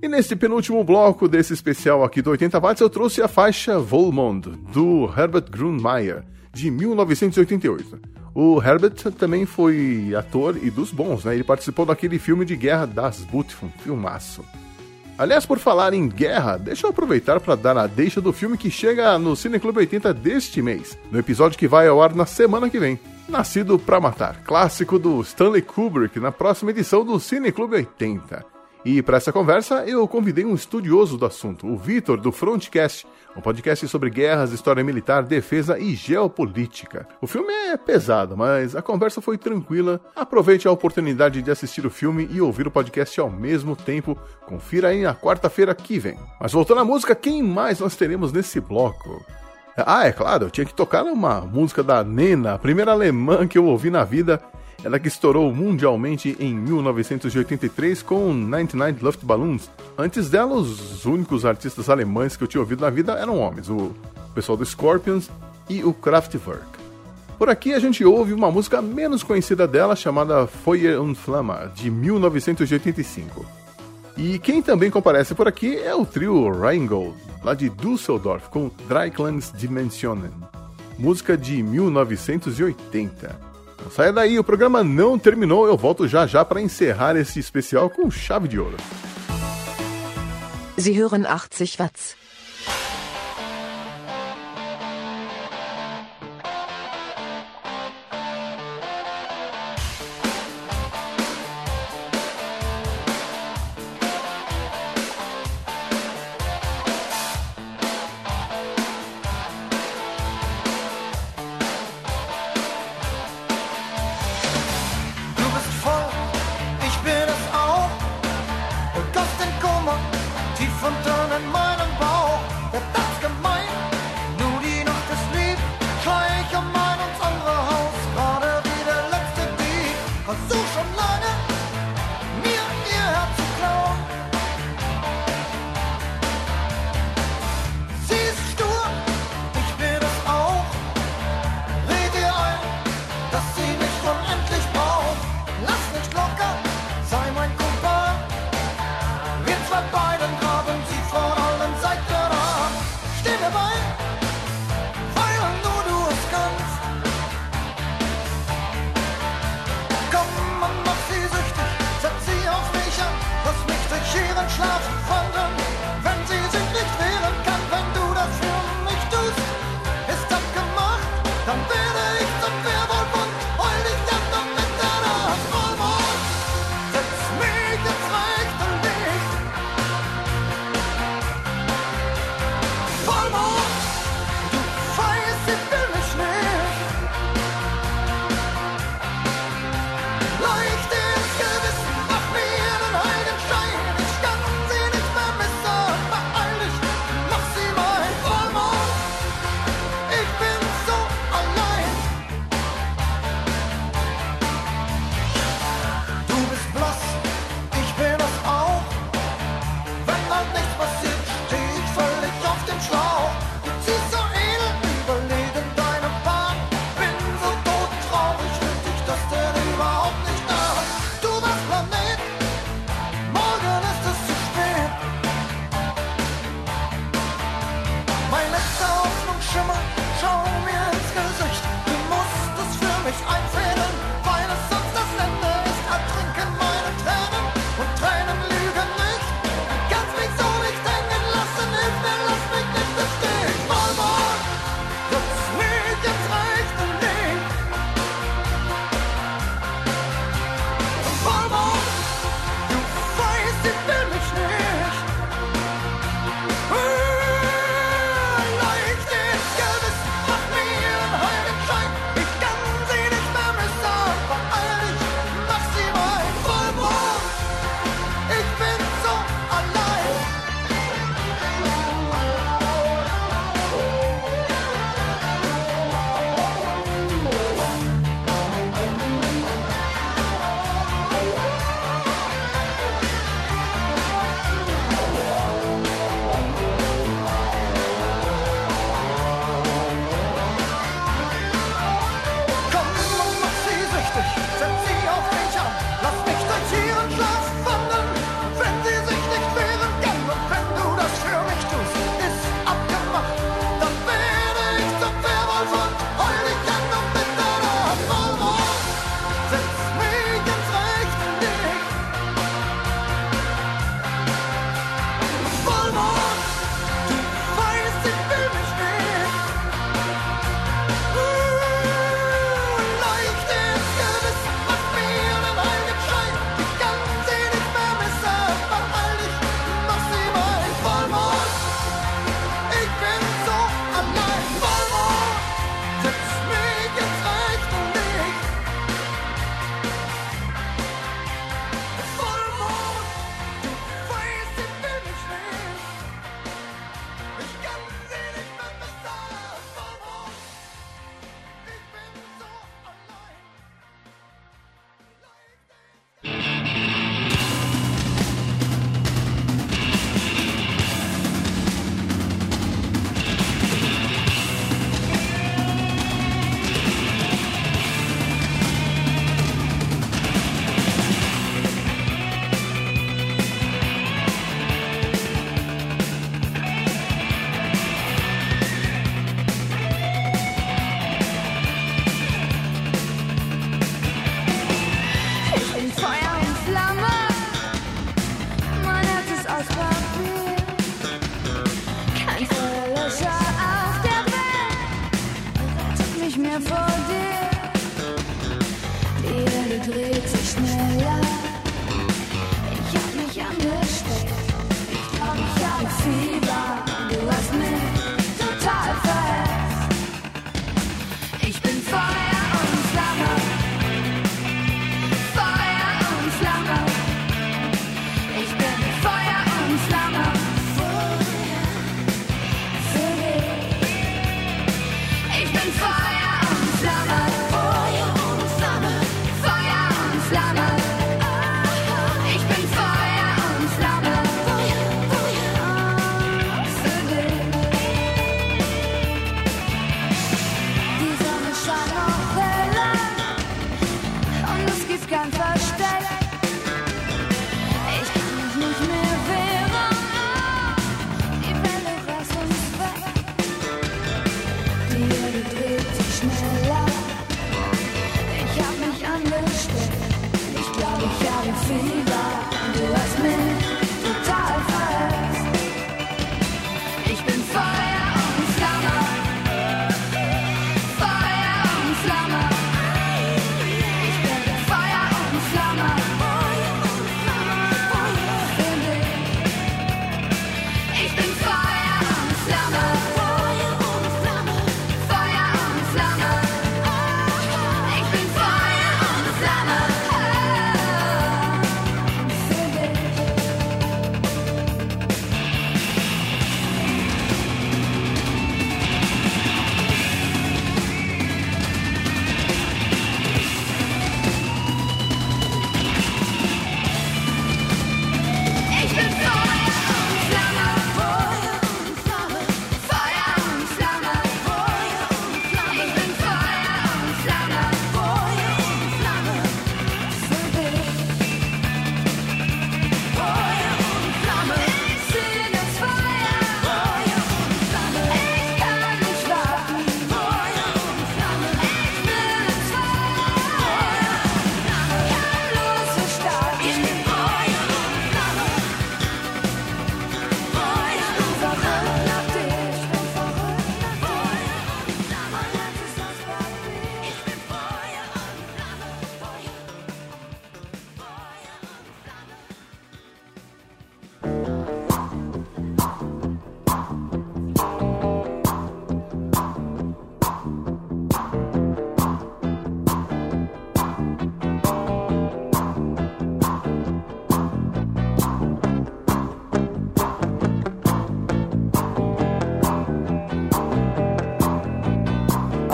E 0.00 0.06
neste 0.06 0.36
penúltimo 0.36 0.84
bloco 0.84 1.26
desse 1.26 1.52
especial 1.52 2.04
aqui 2.04 2.22
do 2.22 2.30
80 2.30 2.60
watts 2.60 2.80
eu 2.80 2.88
trouxe 2.88 3.20
a 3.20 3.26
faixa 3.26 3.80
Volmond, 3.80 4.50
do 4.72 5.10
Herbert 5.16 5.50
Grunmeier, 5.50 6.22
de 6.54 6.70
1988. 6.70 7.98
O 8.32 8.62
Herbert 8.62 8.94
também 9.18 9.44
foi 9.44 10.14
ator 10.16 10.56
e 10.62 10.70
dos 10.70 10.92
bons, 10.92 11.24
né? 11.24 11.34
Ele 11.34 11.42
participou 11.42 11.84
daquele 11.84 12.16
filme 12.16 12.44
de 12.44 12.54
guerra 12.54 12.86
Das 12.86 13.26
um 13.32 13.68
filmaço. 13.82 14.44
Aliás, 15.18 15.44
por 15.44 15.58
falar 15.58 15.92
em 15.92 16.06
guerra, 16.06 16.56
deixa 16.56 16.86
eu 16.86 16.90
aproveitar 16.90 17.40
para 17.40 17.56
dar 17.56 17.76
a 17.76 17.88
deixa 17.88 18.20
do 18.20 18.32
filme 18.32 18.56
que 18.56 18.70
chega 18.70 19.18
no 19.18 19.34
Cine 19.34 19.58
Clube 19.58 19.80
80 19.80 20.14
deste 20.14 20.62
mês, 20.62 20.96
no 21.10 21.18
episódio 21.18 21.58
que 21.58 21.66
vai 21.66 21.88
ao 21.88 22.00
ar 22.00 22.14
na 22.14 22.24
semana 22.24 22.70
que 22.70 22.78
vem. 22.78 23.00
Nascido 23.28 23.76
pra 23.80 23.98
Matar, 23.98 24.44
clássico 24.44 24.96
do 24.96 25.20
Stanley 25.22 25.62
Kubrick, 25.62 26.20
na 26.20 26.30
próxima 26.30 26.70
edição 26.70 27.04
do 27.04 27.18
Cine 27.18 27.50
Clube 27.50 27.74
80. 27.74 28.57
E 28.84 29.02
para 29.02 29.16
essa 29.16 29.32
conversa, 29.32 29.84
eu 29.86 30.06
convidei 30.06 30.44
um 30.44 30.54
estudioso 30.54 31.16
do 31.16 31.26
assunto, 31.26 31.66
o 31.66 31.76
Vitor, 31.76 32.20
do 32.20 32.30
Frontcast, 32.30 33.06
um 33.36 33.40
podcast 33.40 33.86
sobre 33.88 34.08
guerras, 34.08 34.52
história 34.52 34.82
militar, 34.82 35.22
defesa 35.22 35.78
e 35.78 35.94
geopolítica. 35.94 37.06
O 37.20 37.26
filme 37.26 37.52
é 37.52 37.76
pesado, 37.76 38.36
mas 38.36 38.74
a 38.74 38.82
conversa 38.82 39.20
foi 39.20 39.36
tranquila. 39.36 40.00
Aproveite 40.14 40.66
a 40.66 40.72
oportunidade 40.72 41.42
de 41.42 41.50
assistir 41.50 41.84
o 41.86 41.90
filme 41.90 42.28
e 42.30 42.40
ouvir 42.40 42.66
o 42.66 42.70
podcast 42.70 43.20
ao 43.20 43.30
mesmo 43.30 43.76
tempo. 43.76 44.16
Confira 44.46 44.88
aí 44.88 45.02
na 45.02 45.14
quarta-feira 45.14 45.74
que 45.74 45.98
vem. 45.98 46.18
Mas 46.40 46.52
voltando 46.52 46.80
à 46.80 46.84
música, 46.84 47.14
quem 47.14 47.42
mais 47.42 47.80
nós 47.80 47.96
teremos 47.96 48.32
nesse 48.32 48.60
bloco? 48.60 49.24
Ah, 49.76 50.06
é 50.06 50.12
claro, 50.12 50.46
eu 50.46 50.50
tinha 50.50 50.64
que 50.64 50.74
tocar 50.74 51.04
uma 51.04 51.40
música 51.40 51.84
da 51.84 52.02
Nena, 52.02 52.54
a 52.54 52.58
primeira 52.58 52.90
alemã 52.90 53.46
que 53.46 53.56
eu 53.56 53.64
ouvi 53.66 53.90
na 53.90 54.02
vida. 54.02 54.42
Ela 54.84 54.98
que 55.00 55.08
estourou 55.08 55.52
mundialmente 55.52 56.36
em 56.38 56.54
1983 56.54 58.00
com 58.02 58.32
99 58.32 59.04
Luftballons. 59.04 59.68
Antes 59.96 60.30
dela, 60.30 60.54
os 60.54 61.04
únicos 61.04 61.44
artistas 61.44 61.90
alemães 61.90 62.36
que 62.36 62.44
eu 62.44 62.48
tinha 62.48 62.60
ouvido 62.60 62.82
na 62.82 62.90
vida 62.90 63.12
eram 63.12 63.38
homens, 63.38 63.68
o 63.68 63.92
pessoal 64.34 64.56
do 64.56 64.64
Scorpions 64.64 65.28
e 65.68 65.82
o 65.82 65.92
Kraftwerk. 65.92 66.78
Por 67.36 67.48
aqui 67.48 67.72
a 67.72 67.78
gente 67.80 68.04
ouve 68.04 68.32
uma 68.32 68.50
música 68.50 68.80
menos 68.80 69.22
conhecida 69.22 69.66
dela 69.66 69.96
chamada 69.96 70.46
Feuer 70.46 71.00
und 71.00 71.14
Flamme, 71.16 71.68
de 71.74 71.90
1985. 71.90 73.44
E 74.16 74.38
quem 74.38 74.62
também 74.62 74.90
comparece 74.90 75.34
por 75.34 75.46
aqui 75.46 75.76
é 75.76 75.94
o 75.94 76.04
trio 76.06 76.50
Rheingold, 76.50 77.14
lá 77.42 77.54
de 77.54 77.68
Düsseldorf, 77.68 78.48
com 78.48 78.70
Dreiklangs 78.88 79.52
Dimensionen, 79.56 80.32
música 80.98 81.36
de 81.36 81.62
1980. 81.62 83.47
Não 83.82 83.90
saia 83.90 84.12
daí, 84.12 84.38
o 84.38 84.44
programa 84.44 84.82
não 84.82 85.18
terminou, 85.18 85.66
eu 85.66 85.76
volto 85.76 86.08
já 86.08 86.26
já 86.26 86.44
para 86.44 86.60
encerrar 86.60 87.16
esse 87.16 87.38
especial 87.38 87.88
com 87.88 88.10
chave 88.10 88.48
de 88.48 88.58
ouro. 88.58 88.76
Sie 90.78 90.94
hören 90.94 91.26
80 91.26 91.76
Watts. 91.76 92.27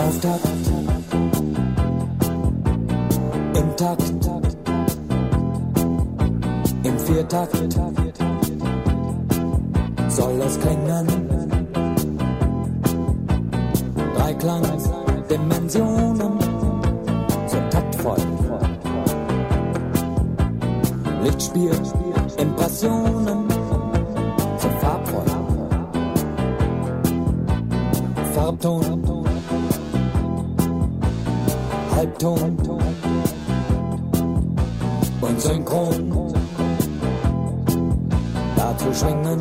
Auftakt 0.05 0.45
im 3.55 3.75
Takt, 3.75 4.13
im 6.83 6.99
Viertakt 6.99 7.73
soll 10.09 10.41
es 10.41 10.59
klingen. 10.59 11.07
Dreiklang-Dimensionen 14.15 16.39
so 17.47 17.57
taktvoll. 17.71 18.21
Lichtspiel, 21.23 21.71
Impressionen 22.37 23.49
so 24.59 24.69
farbvoll. 24.79 25.25
Farbton, 28.33 29.14
Halbton 31.95 32.57
und 35.21 35.41
Synchron. 35.41 36.33
Dazu 38.57 38.93
schwingen 38.93 39.39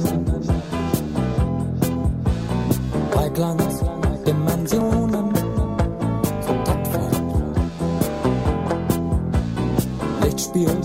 Dreiklangs, 3.13 3.83
Dimensionen 4.25 5.35
so 6.47 6.55
taktvoll. 6.65 7.11
Lichtspiel, 10.23 10.77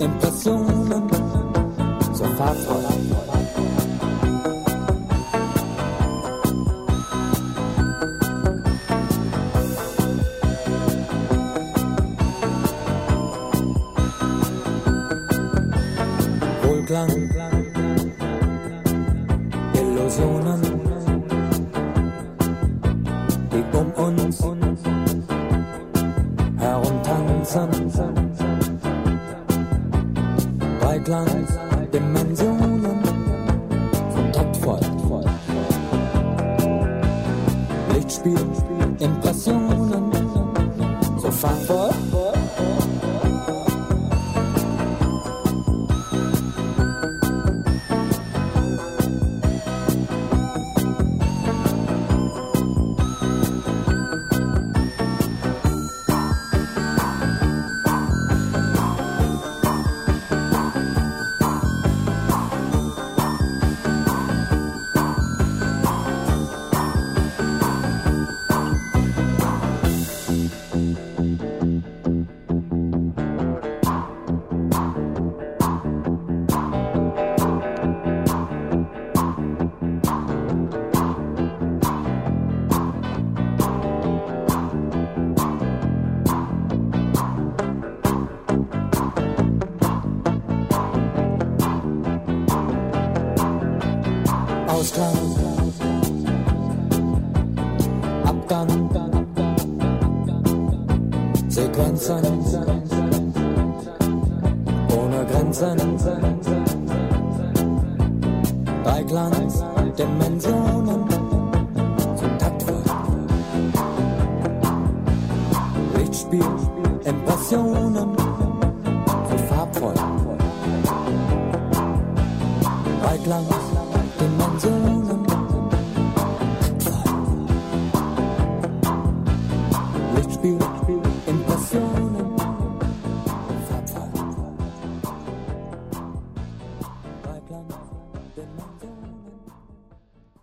Impressionen 0.00 1.08
so 2.12 2.24
farbvoll. 2.24 2.91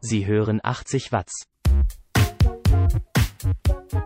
Sie 0.10 0.26
hören 0.26 0.60
80 0.64 1.08
Watts. 1.12 1.46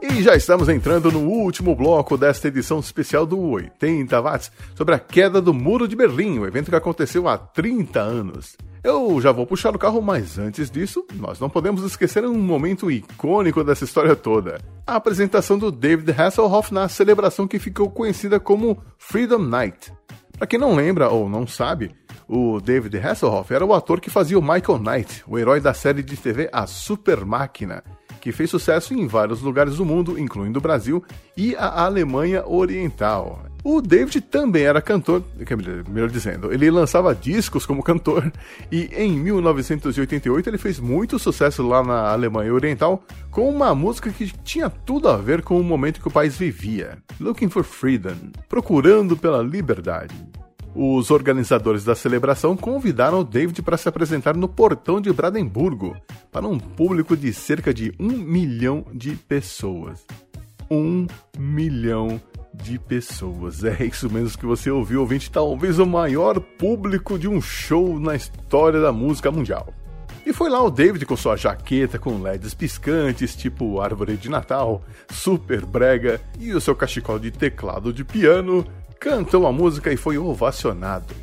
E 0.01 0.21
já 0.21 0.35
estamos 0.35 0.67
entrando 0.67 1.09
no 1.09 1.21
último 1.21 1.73
bloco 1.77 2.17
desta 2.17 2.49
edição 2.49 2.79
especial 2.79 3.25
do 3.25 3.39
80 3.39 4.21
Watts 4.21 4.51
sobre 4.75 4.95
a 4.95 4.99
queda 4.99 5.41
do 5.41 5.53
Muro 5.53 5.87
de 5.87 5.95
Berlim, 5.95 6.39
o 6.39 6.45
evento 6.45 6.69
que 6.69 6.75
aconteceu 6.75 7.25
há 7.29 7.37
30 7.37 8.01
anos. 8.01 8.57
Eu 8.83 9.21
já 9.21 9.31
vou 9.31 9.47
puxar 9.47 9.73
o 9.73 9.79
carro, 9.79 10.01
mas 10.01 10.37
antes 10.37 10.69
disso, 10.69 11.07
nós 11.13 11.39
não 11.39 11.49
podemos 11.49 11.85
esquecer 11.85 12.25
um 12.25 12.37
momento 12.37 12.91
icônico 12.91 13.63
dessa 13.63 13.85
história 13.85 14.13
toda: 14.13 14.59
a 14.85 14.97
apresentação 14.97 15.57
do 15.57 15.71
David 15.71 16.11
Hasselhoff 16.11 16.73
na 16.73 16.89
celebração 16.89 17.47
que 17.47 17.59
ficou 17.59 17.89
conhecida 17.89 18.41
como 18.41 18.83
Freedom 18.97 19.39
Night. 19.39 19.93
Para 20.37 20.47
quem 20.47 20.59
não 20.59 20.75
lembra 20.75 21.07
ou 21.07 21.29
não 21.29 21.47
sabe, 21.47 21.95
o 22.33 22.59
David 22.59 22.97
Hasselhoff 22.97 23.53
era 23.53 23.63
o 23.63 23.75
ator 23.75 24.01
que 24.01 24.09
fazia 24.09 24.39
o 24.39 24.41
Michael 24.41 24.79
Knight, 24.79 25.23
o 25.27 25.37
herói 25.37 25.59
da 25.59 25.71
série 25.71 26.01
de 26.01 26.17
TV 26.17 26.49
A 26.51 26.65
Super 26.65 27.23
Máquina, 27.23 27.83
que 28.19 28.31
fez 28.31 28.49
sucesso 28.49 28.91
em 28.95 29.05
vários 29.05 29.41
lugares 29.41 29.75
do 29.75 29.85
mundo, 29.85 30.17
incluindo 30.17 30.57
o 30.57 30.61
Brasil 30.61 31.03
e 31.37 31.55
a 31.55 31.83
Alemanha 31.83 32.43
Oriental. 32.47 33.45
O 33.63 33.81
David 33.81 34.19
também 34.21 34.63
era 34.63 34.81
cantor, 34.81 35.23
melhor 35.87 36.09
dizendo, 36.09 36.51
ele 36.51 36.71
lançava 36.71 37.13
discos 37.13 37.67
como 37.67 37.83
cantor 37.83 38.33
e 38.71 38.89
em 38.95 39.11
1988 39.11 40.49
ele 40.49 40.57
fez 40.57 40.79
muito 40.79 41.19
sucesso 41.19 41.61
lá 41.61 41.83
na 41.83 42.11
Alemanha 42.11 42.51
Oriental 42.51 43.03
com 43.29 43.47
uma 43.47 43.75
música 43.75 44.09
que 44.09 44.33
tinha 44.43 44.71
tudo 44.71 45.07
a 45.07 45.17
ver 45.17 45.43
com 45.43 45.59
o 45.59 45.63
momento 45.63 46.01
que 46.01 46.07
o 46.07 46.11
país 46.11 46.35
vivia, 46.35 46.97
Looking 47.19 47.49
for 47.49 47.63
Freedom, 47.63 48.15
procurando 48.49 49.15
pela 49.15 49.43
liberdade. 49.43 50.15
Os 50.75 51.11
organizadores 51.11 51.83
da 51.83 51.93
celebração 51.93 52.57
convidaram 52.57 53.19
o 53.19 53.23
David 53.23 53.61
para 53.61 53.77
se 53.77 53.87
apresentar 53.87 54.35
no 54.35 54.47
portão 54.47 54.99
de 54.99 55.13
Brandemburgo 55.13 55.95
para 56.31 56.47
um 56.47 56.57
público 56.57 57.15
de 57.15 57.31
cerca 57.31 57.71
de 57.71 57.93
um 57.99 58.09
milhão 58.09 58.83
de 58.91 59.15
pessoas. 59.15 60.03
Um 60.71 61.05
milhão 61.37 62.19
de 62.53 62.79
pessoas. 62.79 63.63
É 63.63 63.85
isso 63.85 64.09
mesmo 64.09 64.37
que 64.37 64.45
você 64.45 64.71
ouviu, 64.71 65.01
ouvinte. 65.01 65.29
Talvez 65.29 65.77
o 65.77 65.85
maior 65.85 66.39
público 66.39 67.19
de 67.19 67.27
um 67.27 67.39
show 67.39 67.99
na 67.99 68.15
história 68.15 68.81
da 68.81 68.91
música 68.91 69.31
mundial. 69.31 69.71
E 70.25 70.31
foi 70.31 70.49
lá 70.49 70.63
o 70.63 70.71
David 70.71 71.05
com 71.05 71.17
sua 71.17 71.35
jaqueta 71.35 71.99
com 71.99 72.21
LEDs 72.21 72.53
piscantes, 72.53 73.35
tipo 73.35 73.81
árvore 73.81 74.15
de 74.15 74.29
Natal, 74.29 74.81
super 75.11 75.65
brega, 75.65 76.21
e 76.39 76.53
o 76.53 76.61
seu 76.61 76.73
cachecol 76.73 77.19
de 77.19 77.29
teclado 77.29 77.91
de 77.91 78.05
piano, 78.05 78.65
cantou 79.03 79.45
a 79.45 79.51
música 79.51 79.91
e 79.91 79.97
foi 79.97 80.17
ovacionado. 80.17 81.13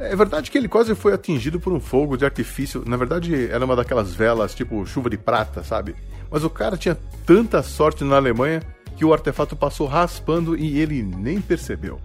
É 0.00 0.16
verdade 0.16 0.50
que 0.50 0.58
ele 0.58 0.66
quase 0.66 0.96
foi 0.96 1.12
atingido 1.12 1.60
por 1.60 1.72
um 1.72 1.78
fogo 1.78 2.16
de 2.16 2.24
artifício. 2.24 2.82
Na 2.84 2.96
verdade, 2.96 3.48
era 3.48 3.64
uma 3.64 3.76
daquelas 3.76 4.12
velas 4.12 4.52
tipo 4.52 4.84
chuva 4.84 5.08
de 5.08 5.16
prata, 5.16 5.62
sabe? 5.62 5.94
Mas 6.28 6.42
o 6.42 6.50
cara 6.50 6.76
tinha 6.76 6.98
tanta 7.24 7.62
sorte 7.62 8.02
na 8.02 8.16
Alemanha 8.16 8.60
que 8.96 9.04
o 9.04 9.12
artefato 9.12 9.54
passou 9.54 9.86
raspando 9.86 10.56
e 10.56 10.80
ele 10.80 11.04
nem 11.04 11.40
percebeu. 11.40 12.00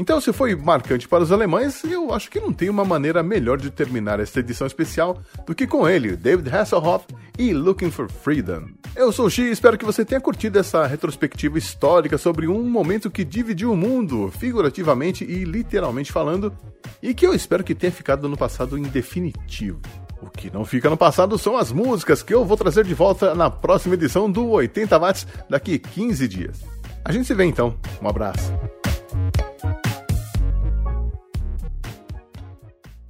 Então, 0.00 0.20
se 0.20 0.32
foi 0.32 0.54
marcante 0.54 1.08
para 1.08 1.24
os 1.24 1.32
alemães, 1.32 1.82
eu 1.82 2.14
acho 2.14 2.30
que 2.30 2.38
não 2.38 2.52
tem 2.52 2.70
uma 2.70 2.84
maneira 2.84 3.20
melhor 3.20 3.58
de 3.58 3.68
terminar 3.68 4.20
esta 4.20 4.38
edição 4.38 4.64
especial 4.64 5.20
do 5.44 5.56
que 5.56 5.66
com 5.66 5.88
ele, 5.88 6.14
David 6.14 6.54
Hasselhoff 6.54 7.04
e 7.36 7.52
Looking 7.52 7.90
for 7.90 8.08
Freedom. 8.08 8.68
Eu 8.94 9.10
sou 9.10 9.26
o 9.26 9.30
Xi 9.30 9.42
e 9.42 9.50
espero 9.50 9.76
que 9.76 9.84
você 9.84 10.04
tenha 10.04 10.20
curtido 10.20 10.56
essa 10.56 10.86
retrospectiva 10.86 11.58
histórica 11.58 12.16
sobre 12.16 12.46
um 12.46 12.62
momento 12.62 13.10
que 13.10 13.24
dividiu 13.24 13.72
o 13.72 13.76
mundo, 13.76 14.32
figurativamente 14.38 15.24
e 15.24 15.42
literalmente 15.42 16.12
falando, 16.12 16.56
e 17.02 17.12
que 17.12 17.26
eu 17.26 17.34
espero 17.34 17.64
que 17.64 17.74
tenha 17.74 17.90
ficado 17.90 18.28
no 18.28 18.36
passado 18.36 18.78
em 18.78 18.82
definitivo. 18.82 19.80
O 20.22 20.30
que 20.30 20.48
não 20.48 20.64
fica 20.64 20.88
no 20.88 20.96
passado 20.96 21.36
são 21.36 21.56
as 21.56 21.72
músicas 21.72 22.22
que 22.22 22.32
eu 22.32 22.44
vou 22.44 22.56
trazer 22.56 22.84
de 22.84 22.94
volta 22.94 23.34
na 23.34 23.50
próxima 23.50 23.94
edição 23.94 24.30
do 24.30 24.48
80 24.48 24.96
Watts 24.96 25.26
daqui 25.50 25.76
15 25.76 26.28
dias. 26.28 26.60
A 27.04 27.10
gente 27.10 27.26
se 27.26 27.34
vê 27.34 27.46
então. 27.46 27.76
Um 28.00 28.08
abraço. 28.08 28.52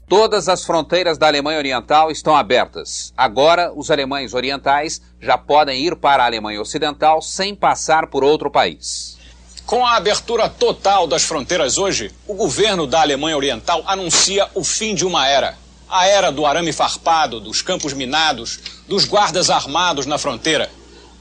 Todas 0.09 0.49
as 0.49 0.65
fronteiras 0.65 1.19
da 1.19 1.27
Alemanha 1.27 1.59
Oriental 1.59 2.11
estão 2.11 2.35
abertas. 2.35 3.13
Agora, 3.15 3.71
os 3.75 3.91
alemães 3.91 4.33
orientais 4.33 5.03
já 5.21 5.37
podem 5.37 5.85
ir 5.85 5.97
para 5.97 6.23
a 6.23 6.27
Alemanha 6.27 6.63
Ocidental 6.63 7.21
sem 7.21 7.55
passar 7.55 8.07
por 8.07 8.25
outro 8.25 8.51
país. 8.51 9.19
Com 9.67 9.85
a 9.85 9.97
abertura 9.97 10.49
total 10.49 11.07
das 11.07 11.25
fronteiras 11.25 11.77
hoje, 11.77 12.11
o 12.27 12.33
governo 12.33 12.87
da 12.87 13.03
Alemanha 13.03 13.37
Oriental 13.37 13.83
anuncia 13.87 14.49
o 14.55 14.65
fim 14.65 14.95
de 14.95 15.05
uma 15.05 15.29
era. 15.29 15.59
A 15.91 16.07
era 16.07 16.33
do 16.33 16.47
arame 16.47 16.73
farpado, 16.73 17.39
dos 17.39 17.61
campos 17.61 17.93
minados, 17.93 18.61
dos 18.89 19.05
guardas 19.05 19.51
armados 19.51 20.07
na 20.07 20.17
fronteira. 20.17 20.71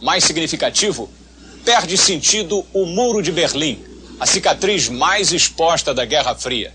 Mais 0.02 0.24
significativo, 0.24 1.12
perde 1.66 1.98
sentido 1.98 2.66
o 2.74 2.86
Muro 2.86 3.22
de 3.22 3.34
Berlim, 3.34 3.84
a 4.18 4.26
cicatriz 4.26 4.88
mais 4.88 5.34
exposta 5.34 5.94
da 5.94 6.06
Guerra 6.06 6.34
Fria. 6.36 6.74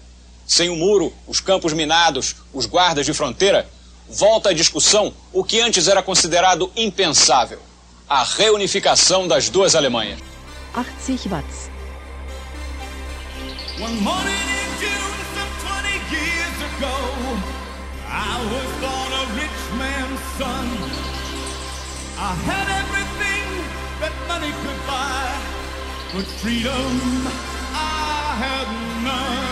Sem 0.53 0.69
o 0.69 0.77
muro, 0.77 1.11
os 1.27 1.41
campos 1.41 1.73
minados, 1.73 2.37
os 2.53 2.67
guardas 2.67 3.07
de 3.07 3.15
fronteira, 3.15 3.67
volta 4.07 4.51
à 4.51 4.53
discussão 4.53 5.15
o 5.33 5.43
que 5.43 5.59
antes 5.63 5.89
era 5.89 6.03
considerado 6.03 6.71
impensável: 6.77 7.59
a 8.07 8.23
reunificação 8.23 9.27
das 9.27 9.49
duas 9.49 9.75
Alemanhas. 9.75 10.19
80 10.77 11.31
Watts. 11.31 11.71
One 13.81 13.95
morning 14.03 14.45
in 14.61 14.69
June, 14.79 15.15
some 15.33 15.53
20 15.65 15.89
years 16.13 16.59
ago, 16.69 16.97
I 18.07 18.37
was 18.53 18.69
born 18.85 19.11
a 19.11 19.25
rich 19.41 19.63
man's 19.79 20.21
son. 20.37 20.69
I 22.19 22.35
had 22.45 22.69
everything 22.83 23.49
that 24.01 24.13
money 24.29 24.53
could 24.53 24.87
buy, 24.87 25.33
but 26.13 26.27
freedom 26.43 27.27
I 27.73 28.37
had 28.37 28.69
none. 29.03 29.52